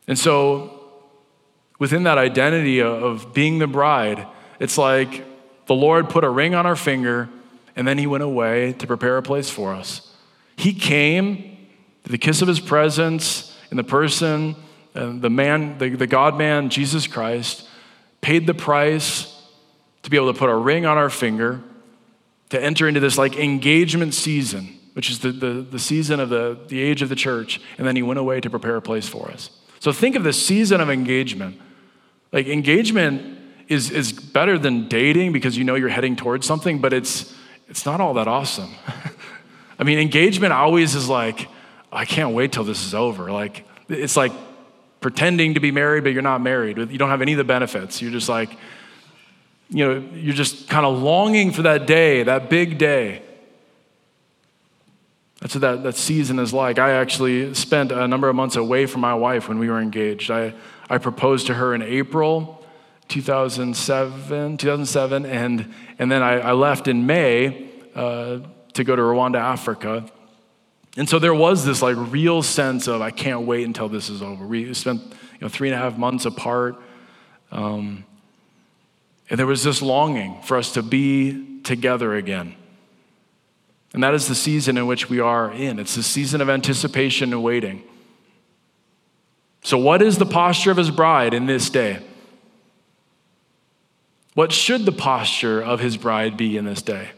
and 0.08 0.18
so 0.18 0.78
within 1.80 2.04
that 2.04 2.18
identity 2.18 2.82
of 2.82 3.34
being 3.34 3.60
the 3.60 3.68
bride, 3.68 4.26
it's 4.60 4.78
like 4.78 5.26
the 5.68 5.76
Lord 5.76 6.10
put 6.10 6.24
a 6.24 6.30
ring 6.30 6.56
on 6.56 6.66
our 6.66 6.76
finger 6.76 7.30
and 7.76 7.88
then 7.88 7.98
he 7.98 8.08
went 8.08 8.24
away 8.24 8.74
to 8.74 8.88
prepare 8.88 9.18
a 9.18 9.22
place 9.22 9.50
for 9.50 9.74
us. 9.74 10.16
He 10.56 10.74
came, 10.74 11.68
the 12.04 12.18
kiss 12.18 12.42
of 12.42 12.48
his 12.48 12.60
presence 12.60 13.56
in 13.70 13.78
the 13.78 13.84
person, 13.84 14.56
uh, 14.96 15.12
the 15.14 15.30
man, 15.30 15.78
the, 15.78 15.90
the 15.90 16.08
God 16.08 16.38
man, 16.38 16.70
Jesus 16.70 17.06
Christ, 17.06 17.68
paid 18.22 18.48
the 18.48 18.56
price 18.56 19.34
to 20.02 20.10
be 20.10 20.18
able 20.18 20.34
to 20.34 20.40
put 20.40 20.50
a 20.50 20.56
ring 20.56 20.88
on 20.88 20.98
our 20.98 21.10
finger, 21.10 21.62
to 22.50 22.62
enter 22.62 22.88
into 22.88 23.00
this 23.00 23.18
like 23.18 23.36
engagement 23.36 24.16
season, 24.16 24.80
which 24.94 25.12
is 25.12 25.20
the, 25.20 25.32
the, 25.32 25.48
the 25.62 25.80
season 25.80 26.20
of 26.20 26.30
the, 26.30 26.58
the 26.70 26.82
age 26.82 27.04
of 27.04 27.10
the 27.10 27.16
church, 27.16 27.62
and 27.78 27.86
then 27.86 27.96
he 27.96 28.02
went 28.02 28.20
away 28.20 28.40
to 28.42 28.50
prepare 28.50 28.78
a 28.78 28.82
place 28.82 29.08
for 29.08 29.30
us. 29.30 29.52
So 29.80 29.92
think 29.92 30.16
of 30.16 30.24
the 30.24 30.34
season 30.34 30.82
of 30.82 30.90
engagement 30.90 31.62
like 32.32 32.48
engagement 32.48 33.40
is, 33.68 33.90
is 33.90 34.12
better 34.12 34.58
than 34.58 34.88
dating 34.88 35.34
because 35.34 35.58
you 35.58 35.64
know 35.64 35.76
you're 35.76 35.90
heading 35.90 36.16
towards 36.16 36.46
something, 36.46 36.80
but 36.80 36.94
it's, 36.94 37.34
it's 37.70 37.86
not 37.86 38.02
all 38.02 38.14
that 38.16 38.28
awesome. 38.28 38.74
I 39.80 39.84
mean, 39.84 40.00
engagement 40.00 40.54
always 40.54 40.96
is 40.96 41.08
like, 41.08 41.48
I 41.92 42.06
can't 42.06 42.34
wait 42.34 42.52
till 42.52 42.64
this 42.64 42.86
is 42.86 42.94
over. 42.94 43.32
Like, 43.32 43.66
it's 43.88 44.18
like 44.18 44.32
pretending 45.00 45.54
to 45.54 45.60
be 45.60 45.72
married, 45.72 46.04
but 46.04 46.14
you're 46.14 46.22
not 46.22 46.42
married. 46.42 46.78
You 46.78 46.98
don't 46.98 47.10
have 47.10 47.22
any 47.22 47.34
of 47.34 47.38
the 47.38 47.44
benefits. 47.44 48.02
You're 48.02 48.12
just 48.12 48.30
like, 48.30 48.50
you 49.70 49.86
know, 49.86 50.08
you're 50.14 50.34
just 50.34 50.70
kind 50.70 50.86
of 50.86 51.02
longing 51.02 51.52
for 51.52 51.64
that 51.64 51.88
day, 51.88 52.24
that 52.24 52.50
big 52.50 52.78
day. 52.78 53.22
That's 55.40 55.54
what 55.54 55.62
that, 55.62 55.84
that 55.84 55.96
season 55.96 56.40
is 56.40 56.54
like. 56.54 56.80
I 56.80 56.92
actually 56.92 57.54
spent 57.54 57.92
a 57.92 58.08
number 58.08 58.28
of 58.28 58.36
months 58.36 58.56
away 58.56 58.86
from 58.88 59.02
my 59.02 59.14
wife 59.14 59.48
when 59.48 59.60
we 59.60 59.70
were 59.70 59.80
engaged. 59.80 60.32
I, 60.32 60.54
I 60.90 60.98
proposed 60.98 61.48
to 61.48 61.54
her 61.54 61.76
in 61.76 61.82
April 61.82 62.66
2007, 63.08 64.58
2007 64.58 65.26
and, 65.26 65.74
and 66.00 66.12
then 66.12 66.24
I, 66.24 66.40
I 66.40 66.52
left 66.54 66.88
in 66.88 67.06
May 67.06 67.70
uh, 67.96 68.40
to 68.74 68.84
go 68.84 68.96
to 68.96 69.02
Rwanda, 69.02 69.38
Africa. 69.38 70.06
And 70.98 71.08
so 71.08 71.20
there 71.20 71.34
was 71.34 71.64
this 71.64 71.84
like 71.84 71.96
real 71.98 72.42
sense 72.42 72.88
of 72.88 73.02
I 73.02 73.12
can't 73.12 73.42
wait 73.42 73.66
until 73.66 73.88
this 73.88 74.10
is 74.10 74.24
over. 74.24 74.46
We 74.46 74.74
spent 74.74 75.02
you 75.04 75.42
know 75.42 75.48
three 75.48 75.70
and 75.70 75.76
a 75.76 75.78
half 75.78 75.96
months 75.96 76.26
apart, 76.26 76.76
um, 77.52 78.04
and 79.30 79.38
there 79.38 79.46
was 79.46 79.64
this 79.64 79.84
longing 79.84 80.42
for 80.42 80.58
us 80.58 80.74
to 80.74 80.82
be 80.82 81.62
together 81.62 82.16
again. 82.16 82.56
And 83.98 84.04
that 84.04 84.14
is 84.14 84.28
the 84.28 84.36
season 84.36 84.78
in 84.78 84.86
which 84.86 85.10
we 85.10 85.20
are 85.20 85.52
in. 85.52 85.80
It's 85.80 85.96
the 85.96 86.04
season 86.04 86.40
of 86.40 86.52
anticipation 86.52 87.34
and 87.34 87.42
waiting. 87.42 87.82
So, 89.64 89.76
what 89.80 90.04
is 90.04 90.20
the 90.20 90.26
posture 90.28 90.70
of 90.70 90.78
his 90.78 90.92
bride 90.92 91.34
in 91.34 91.48
this 91.48 91.72
day? 91.72 92.04
What 94.36 94.52
should 94.52 94.86
the 94.86 94.92
posture 94.92 95.60
of 95.60 95.80
his 95.80 95.98
bride 95.98 96.38
be 96.38 96.58
in 96.58 96.66
this 96.66 96.84
day? 96.84 97.10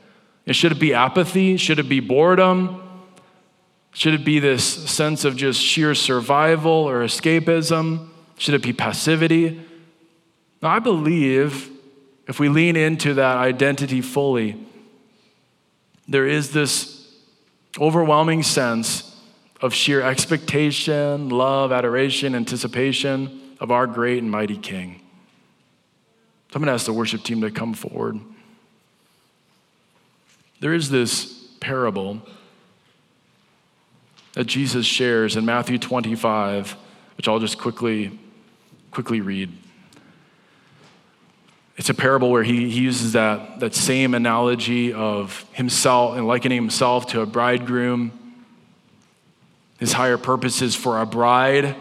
should 0.52 0.72
it 0.72 0.80
be 0.80 0.94
apathy? 0.94 1.58
Should 1.58 1.80
it 1.80 1.90
be 1.90 2.00
boredom? 2.00 2.82
Should 3.92 4.14
it 4.14 4.24
be 4.24 4.40
this 4.40 4.64
sense 4.64 5.26
of 5.26 5.36
just 5.36 5.62
sheer 5.62 5.94
survival 5.94 6.72
or 6.72 7.04
escapism? 7.04 8.08
Should 8.38 8.54
it 8.54 8.64
be 8.64 8.72
passivity? 8.72 9.60
Now, 10.62 10.70
I 10.70 10.80
believe 10.80 11.70
if 12.26 12.40
we 12.40 12.48
lean 12.48 12.78
into 12.78 13.16
that 13.16 13.36
identity 13.36 14.00
fully, 14.00 14.66
there 16.10 16.28
is 16.28 16.52
this 16.52 17.08
overwhelming 17.80 18.42
sense 18.42 19.16
of 19.62 19.76
sheer 19.76 20.02
expectation, 20.02 21.30
love, 21.30 21.72
adoration, 21.72 22.34
anticipation 22.34 23.56
of 23.60 23.70
our 23.70 23.86
great 23.86 24.18
and 24.18 24.32
mighty 24.32 24.58
King. 24.58 25.02
So 26.50 26.56
I'm 26.56 26.62
going 26.62 26.68
to 26.68 26.74
ask 26.74 26.88
the 26.88 26.94
worship 26.94 27.22
team 27.22 27.42
to 27.42 27.52
come 27.52 27.76
forward. 27.76 28.20
There 30.60 30.74
is 30.74 30.90
this 30.90 31.48
parable 31.60 32.22
that 34.34 34.46
Jesus 34.46 34.88
shares 34.88 35.36
in 35.36 35.46
Matthew 35.46 35.78
25, 35.78 36.76
which 37.18 37.28
I'll 37.28 37.40
just 37.40 37.60
quickly, 37.60 38.18
quickly 38.90 39.22
read. 39.22 39.52
It's 41.80 41.90
a 41.90 41.94
parable 41.94 42.30
where 42.30 42.44
he, 42.44 42.70
he 42.70 42.82
uses 42.82 43.14
that, 43.14 43.62
that 43.62 43.74
same 43.74 44.14
analogy 44.14 44.92
of 44.92 45.46
himself 45.54 46.18
and 46.18 46.28
likening 46.28 46.58
himself 46.58 47.08
to 47.08 47.22
a 47.22 47.26
bridegroom. 47.26 48.12
His 49.80 49.94
higher 49.94 50.18
purpose 50.18 50.62
is 50.62 50.76
for 50.76 51.00
a 51.00 51.06
bride. 51.06 51.78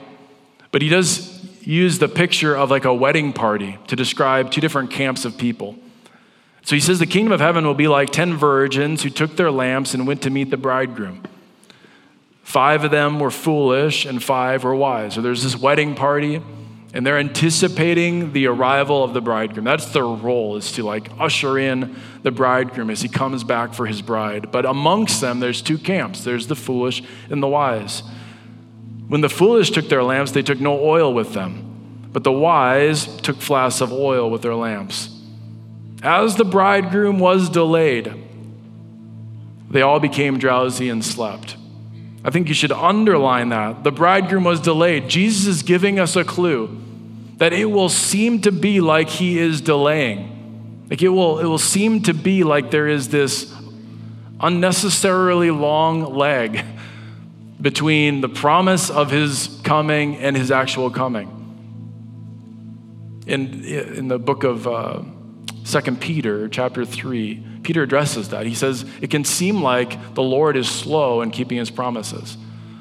But 0.70 0.82
he 0.82 0.88
does 0.88 1.44
use 1.66 1.98
the 1.98 2.06
picture 2.06 2.56
of 2.56 2.70
like 2.70 2.84
a 2.84 2.94
wedding 2.94 3.32
party 3.32 3.76
to 3.88 3.96
describe 3.96 4.52
two 4.52 4.61
different 4.61 4.92
camps 4.92 5.24
of 5.24 5.37
people. 5.37 5.76
So 6.62 6.76
he 6.76 6.80
says 6.80 7.00
the 7.00 7.06
kingdom 7.06 7.32
of 7.32 7.40
heaven 7.40 7.66
will 7.66 7.74
be 7.74 7.88
like 7.88 8.11
10 8.11 8.37
virgins 8.37 9.02
who 9.02 9.11
took 9.11 9.34
their 9.34 9.50
lamps 9.50 9.94
and 9.94 10.06
went 10.06 10.22
to 10.22 10.30
meet 10.30 10.50
the 10.50 10.56
bridegroom. 10.56 11.24
Five 12.44 12.84
of 12.84 12.92
them 12.92 13.18
were 13.18 13.32
foolish 13.32 14.04
and 14.04 14.22
five 14.22 14.62
were 14.62 14.76
wise. 14.76 15.14
So 15.14 15.22
there's 15.22 15.42
this 15.42 15.56
wedding 15.56 15.96
party 15.96 16.40
and 16.94 17.07
they're 17.07 17.18
anticipating 17.18 18.33
the 18.33 18.46
arrival 18.46 19.05
of 19.05 19.12
the 19.12 19.20
bridegroom. 19.20 19.64
That's 19.64 19.92
their 19.92 20.07
role 20.07 20.57
is 20.57 20.72
to 20.72 20.83
like 20.83 21.11
usher 21.18 21.59
in 21.59 21.96
the 22.22 22.31
bridegroom 22.31 22.88
as 22.88 23.03
he 23.03 23.09
comes 23.09 23.44
back 23.44 23.74
for 23.74 23.87
his 23.87 24.01
bride. 24.01 24.51
But 24.51 24.64
amongst 24.64 25.20
them 25.20 25.40
there's 25.40 25.61
two 25.61 25.77
camps. 25.77 26.24
There's 26.24 26.46
the 26.46 26.57
foolish 26.57 27.03
and 27.29 27.42
the 27.42 27.48
wise. 27.48 28.03
When 29.07 29.20
the 29.20 29.29
foolish 29.29 29.70
took 29.70 29.88
their 29.88 30.03
lamps, 30.03 30.33
they 30.33 30.42
took 30.42 30.61
no 30.61 30.81
oil 30.81 31.12
with 31.12 31.33
them, 31.33 32.09
but 32.12 32.24
the 32.24 32.33
wise 32.33 33.07
took 33.18 33.37
flasks 33.37 33.81
of 33.81 33.92
oil 33.92 34.31
with 34.31 34.42
their 34.42 34.55
lamps. 34.55 35.14
As 36.03 36.37
the 36.37 36.44
bridegroom 36.44 37.18
was 37.18 37.51
delayed, 37.51 38.14
they 39.70 39.83
all 39.83 40.01
became 40.01 40.38
drowsy 40.38 40.88
and 40.88 41.05
slept. 41.05 41.58
I 42.28 42.30
think 42.30 42.48
you 42.48 42.54
should 42.54 42.72
underline 42.72 43.48
that. 43.48 43.84
The 43.84 43.90
bridegroom 43.90 44.44
was 44.44 44.60
delayed. 44.60 45.08
Jesus 45.08 45.46
is 45.46 45.62
giving 45.62 45.98
us 45.98 46.14
a 46.14 46.24
clue 46.24 46.78
that 47.38 47.54
it 47.54 47.64
will 47.64 47.88
seem 47.88 48.42
to 48.42 48.52
be 48.52 48.82
like 48.82 49.08
he 49.08 49.38
is 49.38 49.62
delaying. 49.62 50.84
Like 50.90 51.00
it 51.00 51.08
will, 51.08 51.38
it 51.38 51.46
will 51.46 51.56
seem 51.56 52.02
to 52.02 52.12
be 52.12 52.44
like 52.44 52.70
there 52.70 52.86
is 52.86 53.08
this 53.08 53.50
unnecessarily 54.40 55.50
long 55.50 56.02
leg 56.02 56.62
between 57.62 58.20
the 58.20 58.28
promise 58.28 58.90
of 58.90 59.10
his 59.10 59.58
coming 59.64 60.18
and 60.18 60.36
his 60.36 60.50
actual 60.50 60.90
coming. 60.90 61.34
In, 63.26 63.64
in 63.64 64.08
the 64.08 64.18
book 64.18 64.44
of 64.44 64.68
uh, 64.68 65.02
2 65.64 65.92
Peter, 65.92 66.46
chapter 66.50 66.84
3, 66.84 67.42
Peter 67.68 67.83
addresses 67.83 68.31
that. 68.31 68.46
He 68.46 68.54
says, 68.54 68.87
It 69.02 69.11
can 69.11 69.24
seem 69.24 69.61
like 69.61 70.14
the 70.14 70.22
Lord 70.22 70.57
is 70.57 70.66
slow 70.70 71.20
in 71.20 71.31
keeping 71.31 71.59
his 71.59 71.70
promises. 71.70 72.38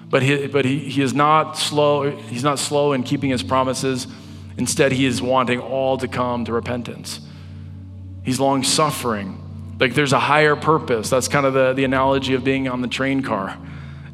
But, 0.09 0.23
he, 0.23 0.47
but 0.47 0.63
he, 0.63 0.79
he 0.79 1.01
is 1.01 1.13
not 1.13 1.57
slow, 1.57 2.09
he's 2.09 2.45
not 2.45 2.57
slow 2.57 2.93
in 2.93 3.03
keeping 3.03 3.29
his 3.29 3.43
promises. 3.43 4.07
Instead, 4.57 4.93
he 4.93 5.05
is 5.05 5.21
wanting 5.21 5.59
all 5.59 5.97
to 5.97 6.07
come 6.07 6.45
to 6.45 6.53
repentance. 6.53 7.19
He's 8.23 8.39
long 8.39 8.63
suffering. 8.63 9.75
Like 9.77 9.93
there's 9.93 10.13
a 10.13 10.19
higher 10.19 10.55
purpose. 10.55 11.09
That's 11.09 11.27
kind 11.27 11.45
of 11.45 11.53
the, 11.53 11.73
the 11.73 11.83
analogy 11.83 12.33
of 12.33 12.45
being 12.45 12.69
on 12.69 12.79
the 12.81 12.87
train 12.87 13.21
car. 13.23 13.57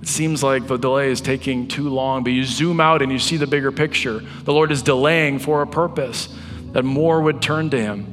It 0.01 0.07
seems 0.07 0.41
like 0.41 0.65
the 0.65 0.77
delay 0.77 1.11
is 1.11 1.21
taking 1.21 1.67
too 1.67 1.89
long, 1.89 2.23
but 2.23 2.31
you 2.31 2.45
zoom 2.45 2.79
out 2.79 3.03
and 3.03 3.11
you 3.11 3.19
see 3.19 3.37
the 3.37 3.45
bigger 3.45 3.71
picture. 3.71 4.23
The 4.43 4.53
Lord 4.53 4.71
is 4.71 4.81
delaying 4.81 5.37
for 5.37 5.61
a 5.61 5.67
purpose 5.67 6.35
that 6.71 6.81
more 6.81 7.21
would 7.21 7.43
turn 7.43 7.69
to 7.69 7.79
Him. 7.79 8.12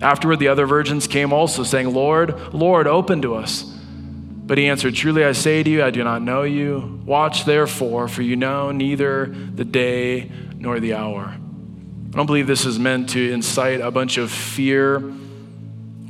Afterward, 0.00 0.38
the 0.38 0.48
other 0.48 0.66
virgins 0.66 1.06
came 1.06 1.32
also, 1.32 1.62
saying, 1.62 1.92
Lord, 1.92 2.52
Lord, 2.52 2.86
open 2.86 3.22
to 3.22 3.34
us. 3.34 3.62
But 3.62 4.58
he 4.58 4.68
answered, 4.68 4.94
Truly 4.94 5.24
I 5.24 5.32
say 5.32 5.62
to 5.62 5.70
you, 5.70 5.82
I 5.82 5.90
do 5.90 6.04
not 6.04 6.22
know 6.22 6.42
you. 6.42 7.00
Watch 7.04 7.44
therefore, 7.44 8.06
for 8.08 8.22
you 8.22 8.36
know 8.36 8.70
neither 8.70 9.26
the 9.26 9.64
day 9.64 10.30
nor 10.56 10.78
the 10.80 10.94
hour. 10.94 11.34
I 11.34 12.16
don't 12.16 12.26
believe 12.26 12.46
this 12.46 12.64
is 12.64 12.78
meant 12.78 13.10
to 13.10 13.32
incite 13.32 13.80
a 13.80 13.90
bunch 13.90 14.18
of 14.18 14.30
fear 14.30 15.02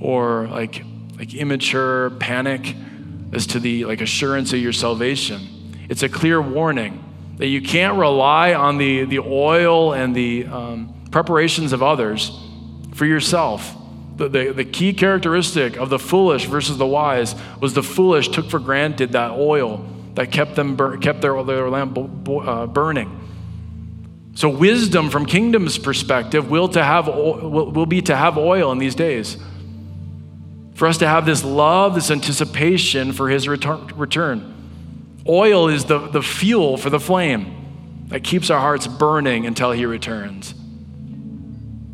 or 0.01 0.47
like, 0.49 0.85
like 1.17 1.35
immature 1.35 2.11
panic 2.11 2.77
as 3.33 3.47
to 3.49 3.61
the 3.61 3.85
like 3.87 4.01
assurance 4.01 4.53
of 4.53 4.59
your 4.59 4.73
salvation. 4.73 5.77
It's 5.89 6.03
a 6.03 6.09
clear 6.09 6.41
warning 6.43 7.03
that 7.39 7.47
you 7.47 7.63
can't 7.63 7.97
rely 7.97 8.55
on 8.55 8.79
the, 8.79 9.05
the 9.05 9.21
oil 9.21 9.95
and 9.95 10.15
the 10.15 10.47
um, 10.47 10.95
preparations 11.11 11.73
of 11.73 11.83
others 11.83 12.46
for 12.97 13.07
yourself. 13.07 13.77
The, 14.17 14.29
the, 14.29 14.53
the, 14.53 14.65
key 14.65 14.95
characteristic 14.95 15.77
of 15.77 15.91
the 15.91 15.99
foolish 15.99 16.47
versus 16.47 16.79
the 16.79 16.87
wise 16.87 17.35
was 17.61 17.75
the 17.75 17.83
foolish 17.83 18.29
took 18.29 18.49
for 18.49 18.59
granted 18.59 19.13
that 19.13 19.33
oil 19.33 19.87
that 20.15 20.33
kept 20.33 20.57
them 20.57 20.75
bur- 20.75 20.97
kept 20.97 21.21
their, 21.21 21.43
their 21.45 21.69
lamp 21.69 21.99
uh, 22.27 22.67
burning. 22.67 23.21
So 24.35 24.49
wisdom 24.49 25.11
from 25.11 25.27
kingdom's 25.27 25.77
perspective 25.77 26.51
will, 26.51 26.69
to 26.71 26.83
have, 26.83 27.09
will, 27.09 27.71
will 27.71 27.87
be 27.87 28.01
to 28.03 28.17
have 28.17 28.39
oil 28.39 28.73
in 28.73 28.79
these 28.79 28.95
days. 28.95 29.37
For 30.75 30.89
us 30.89 30.99
to 30.99 31.07
have 31.07 31.27
this 31.27 31.45
love, 31.45 31.95
this 31.95 32.11
anticipation 32.11 33.13
for 33.13 33.29
his 33.29 33.47
return. 33.47 33.87
return. 33.97 34.55
Oil 35.29 35.69
is 35.69 35.85
the, 35.85 35.99
the 35.99 36.23
fuel 36.23 36.77
for 36.77 36.89
the 36.89 37.01
flame 37.01 38.07
that 38.09 38.23
keeps 38.23 38.51
our 38.51 38.61
hearts 38.61 38.87
burning 38.87 39.47
until 39.47 39.73
He 39.73 39.85
returns. 39.85 40.55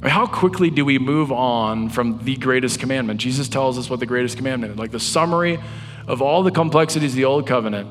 How 0.03 0.27
quickly 0.27 0.71
do 0.71 0.85
we 0.85 0.99
move 0.99 1.31
on 1.31 1.89
from 1.89 2.25
the 2.25 2.37
greatest 2.37 2.81
commandment? 2.81 3.21
Jesus 3.21 3.49
tells 3.49 3.79
us 3.79 3.89
what 3.89 4.01
the 4.01 4.07
greatest 4.07 4.37
commandment 4.37 4.73
is. 4.73 4.79
Like 4.79 4.91
the 4.91 5.01
summary 5.01 5.61
of 6.09 6.21
all 6.21 6.43
the 6.43 6.51
complexities 6.51 7.13
of 7.13 7.17
the 7.17 7.25
old 7.25 7.47
covenant 7.47 7.89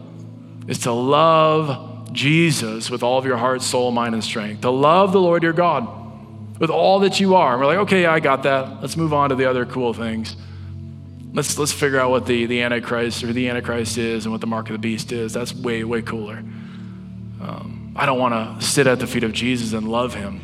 is 0.68 0.80
to 0.80 0.92
love 0.92 2.12
Jesus 2.12 2.90
with 2.90 3.02
all 3.02 3.18
of 3.18 3.26
your 3.26 3.38
heart, 3.38 3.62
soul, 3.62 3.92
mind, 3.92 4.14
and 4.14 4.24
strength. 4.24 4.62
To 4.62 4.70
love 4.70 5.14
the 5.14 5.22
Lord 5.22 5.42
your 5.42 5.54
God 5.54 5.88
with 6.60 6.70
all 6.70 7.00
that 7.00 7.20
you 7.20 7.36
are. 7.36 7.54
And 7.54 7.62
we're 7.62 7.68
like, 7.68 7.78
okay, 7.80 8.06
I 8.06 8.20
got 8.20 8.44
that. 8.44 8.82
Let's 8.82 8.98
move 8.98 9.14
on 9.14 9.30
to 9.30 9.36
the 9.36 9.46
other 9.46 9.66
cool 9.66 9.94
things. 9.94 10.36
Let's, 11.34 11.58
let's 11.58 11.72
figure 11.72 11.98
out 11.98 12.12
what 12.12 12.26
the, 12.26 12.46
the 12.46 12.62
Antichrist 12.62 13.24
or 13.24 13.32
the 13.32 13.48
Antichrist 13.48 13.98
is 13.98 14.26
and 14.26 14.34
what 14.34 14.42
the 14.42 14.48
mark 14.48 14.70
of 14.70 14.74
the 14.74 14.80
beast 14.80 15.14
is. 15.14 15.32
That's 15.32 15.56
way, 15.56 15.86
way 15.86 16.02
cooler. 16.02 16.40
Um, 17.42 17.94
I 17.96 18.06
don't 18.06 18.20
want 18.20 18.60
to 18.60 18.66
sit 18.66 18.86
at 18.86 19.00
the 19.00 19.08
feet 19.08 19.24
of 19.24 19.32
Jesus 19.32 19.72
and 19.72 19.88
love 19.88 20.14
him. 20.14 20.42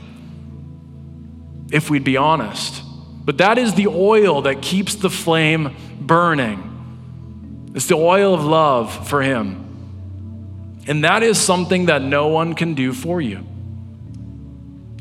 If 1.72 1.90
we'd 1.90 2.04
be 2.04 2.18
honest. 2.18 2.84
But 3.26 3.40
that 3.40 3.58
is 3.58 3.74
the 3.74 3.88
oil 3.88 4.44
that 4.44 4.62
keeps 4.62 4.96
the 4.96 5.10
flame 5.10 5.76
burning. 6.00 7.72
It's 7.76 7.88
the 7.88 7.96
oil 7.96 8.34
of 8.34 8.44
love 8.44 9.08
for 9.08 9.22
him. 9.22 9.66
And 10.88 11.04
that 11.04 11.24
is 11.24 11.38
something 11.38 11.88
that 11.88 12.02
no 12.02 12.28
one 12.28 12.56
can 12.56 12.74
do 12.74 12.94
for 12.94 13.20
you. 13.20 13.46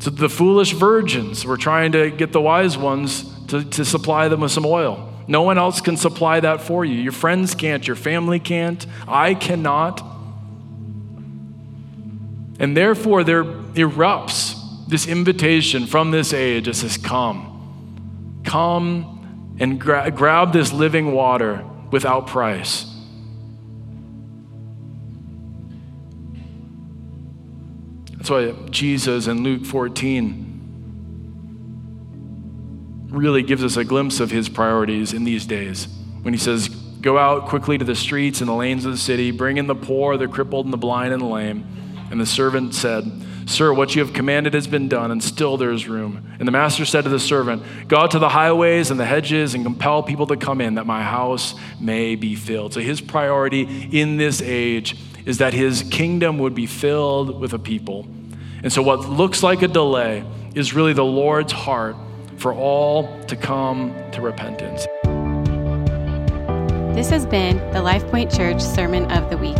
So 0.00 0.10
the 0.10 0.28
foolish 0.28 0.72
virgins 0.72 1.44
were 1.44 1.56
trying 1.56 1.92
to 1.92 2.10
get 2.10 2.32
the 2.32 2.40
wise 2.40 2.76
ones 2.76 3.32
to, 3.46 3.64
to 3.64 3.84
supply 3.84 4.28
them 4.28 4.40
with 4.40 4.50
some 4.50 4.66
oil. 4.66 5.12
No 5.28 5.42
one 5.42 5.58
else 5.58 5.80
can 5.80 5.96
supply 5.96 6.40
that 6.40 6.60
for 6.60 6.84
you. 6.84 6.94
Your 6.96 7.12
friends 7.12 7.54
can't, 7.54 7.86
your 7.86 7.96
family 7.96 8.38
can't, 8.38 8.84
I 9.08 9.34
cannot. 9.34 10.02
And 12.58 12.76
therefore, 12.76 13.24
there 13.24 13.44
erupts 13.44 14.55
this 14.86 15.06
invitation 15.06 15.86
from 15.86 16.10
this 16.10 16.32
age. 16.32 16.68
It 16.68 16.74
says, 16.74 16.96
Come, 16.96 18.42
come 18.44 19.56
and 19.58 19.80
gra- 19.80 20.10
grab 20.10 20.52
this 20.52 20.72
living 20.72 21.12
water 21.12 21.64
without 21.90 22.26
price. 22.26 22.92
That's 28.16 28.30
why 28.30 28.52
Jesus 28.70 29.28
in 29.28 29.42
Luke 29.44 29.64
14 29.64 30.46
really 33.08 33.42
gives 33.42 33.62
us 33.62 33.76
a 33.76 33.84
glimpse 33.84 34.18
of 34.20 34.30
his 34.30 34.48
priorities 34.48 35.12
in 35.12 35.24
these 35.24 35.46
days 35.46 35.88
when 36.22 36.34
he 36.34 36.38
says, 36.38 36.68
Go 36.68 37.18
out 37.18 37.46
quickly 37.46 37.78
to 37.78 37.84
the 37.84 37.94
streets 37.94 38.40
and 38.40 38.48
the 38.48 38.54
lanes 38.54 38.84
of 38.84 38.90
the 38.90 38.98
city, 38.98 39.30
bring 39.30 39.58
in 39.58 39.68
the 39.68 39.76
poor, 39.76 40.16
the 40.16 40.26
crippled, 40.26 40.66
and 40.66 40.72
the 40.72 40.78
blind 40.78 41.12
and 41.12 41.22
the 41.22 41.26
lame. 41.26 41.64
And 42.10 42.20
the 42.20 42.26
servant 42.26 42.74
said, 42.74 43.04
Sir, 43.48 43.72
what 43.72 43.94
you 43.94 44.04
have 44.04 44.12
commanded 44.12 44.54
has 44.54 44.66
been 44.66 44.88
done, 44.88 45.12
and 45.12 45.22
still 45.22 45.56
there 45.56 45.70
is 45.70 45.86
room. 45.86 46.32
And 46.40 46.48
the 46.48 46.52
master 46.52 46.84
said 46.84 47.04
to 47.04 47.10
the 47.10 47.20
servant, 47.20 47.62
Go 47.86 47.96
out 47.96 48.10
to 48.10 48.18
the 48.18 48.28
highways 48.28 48.90
and 48.90 48.98
the 48.98 49.04
hedges 49.04 49.54
and 49.54 49.62
compel 49.62 50.02
people 50.02 50.26
to 50.26 50.36
come 50.36 50.60
in, 50.60 50.74
that 50.74 50.84
my 50.84 51.00
house 51.00 51.54
may 51.80 52.16
be 52.16 52.34
filled. 52.34 52.74
So 52.74 52.80
his 52.80 53.00
priority 53.00 53.88
in 53.92 54.16
this 54.16 54.42
age 54.42 54.96
is 55.24 55.38
that 55.38 55.54
his 55.54 55.84
kingdom 55.84 56.38
would 56.38 56.56
be 56.56 56.66
filled 56.66 57.40
with 57.40 57.52
a 57.52 57.58
people. 57.58 58.04
And 58.64 58.72
so 58.72 58.82
what 58.82 59.08
looks 59.08 59.44
like 59.44 59.62
a 59.62 59.68
delay 59.68 60.24
is 60.56 60.74
really 60.74 60.92
the 60.92 61.04
Lord's 61.04 61.52
heart 61.52 61.94
for 62.38 62.52
all 62.52 63.24
to 63.26 63.36
come 63.36 63.94
to 64.10 64.22
repentance. 64.22 64.86
This 66.96 67.10
has 67.10 67.24
been 67.26 67.58
the 67.70 67.78
LifePoint 67.78 68.36
Church 68.36 68.60
Sermon 68.60 69.04
of 69.12 69.30
the 69.30 69.36
Week. 69.36 69.56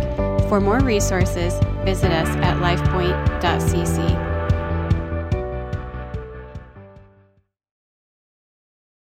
For 0.49 0.59
more 0.59 0.79
resources, 0.79 1.53
visit 1.87 2.11
us 2.11 2.27
at 2.43 2.57
lifepoint.cc. 2.57 4.26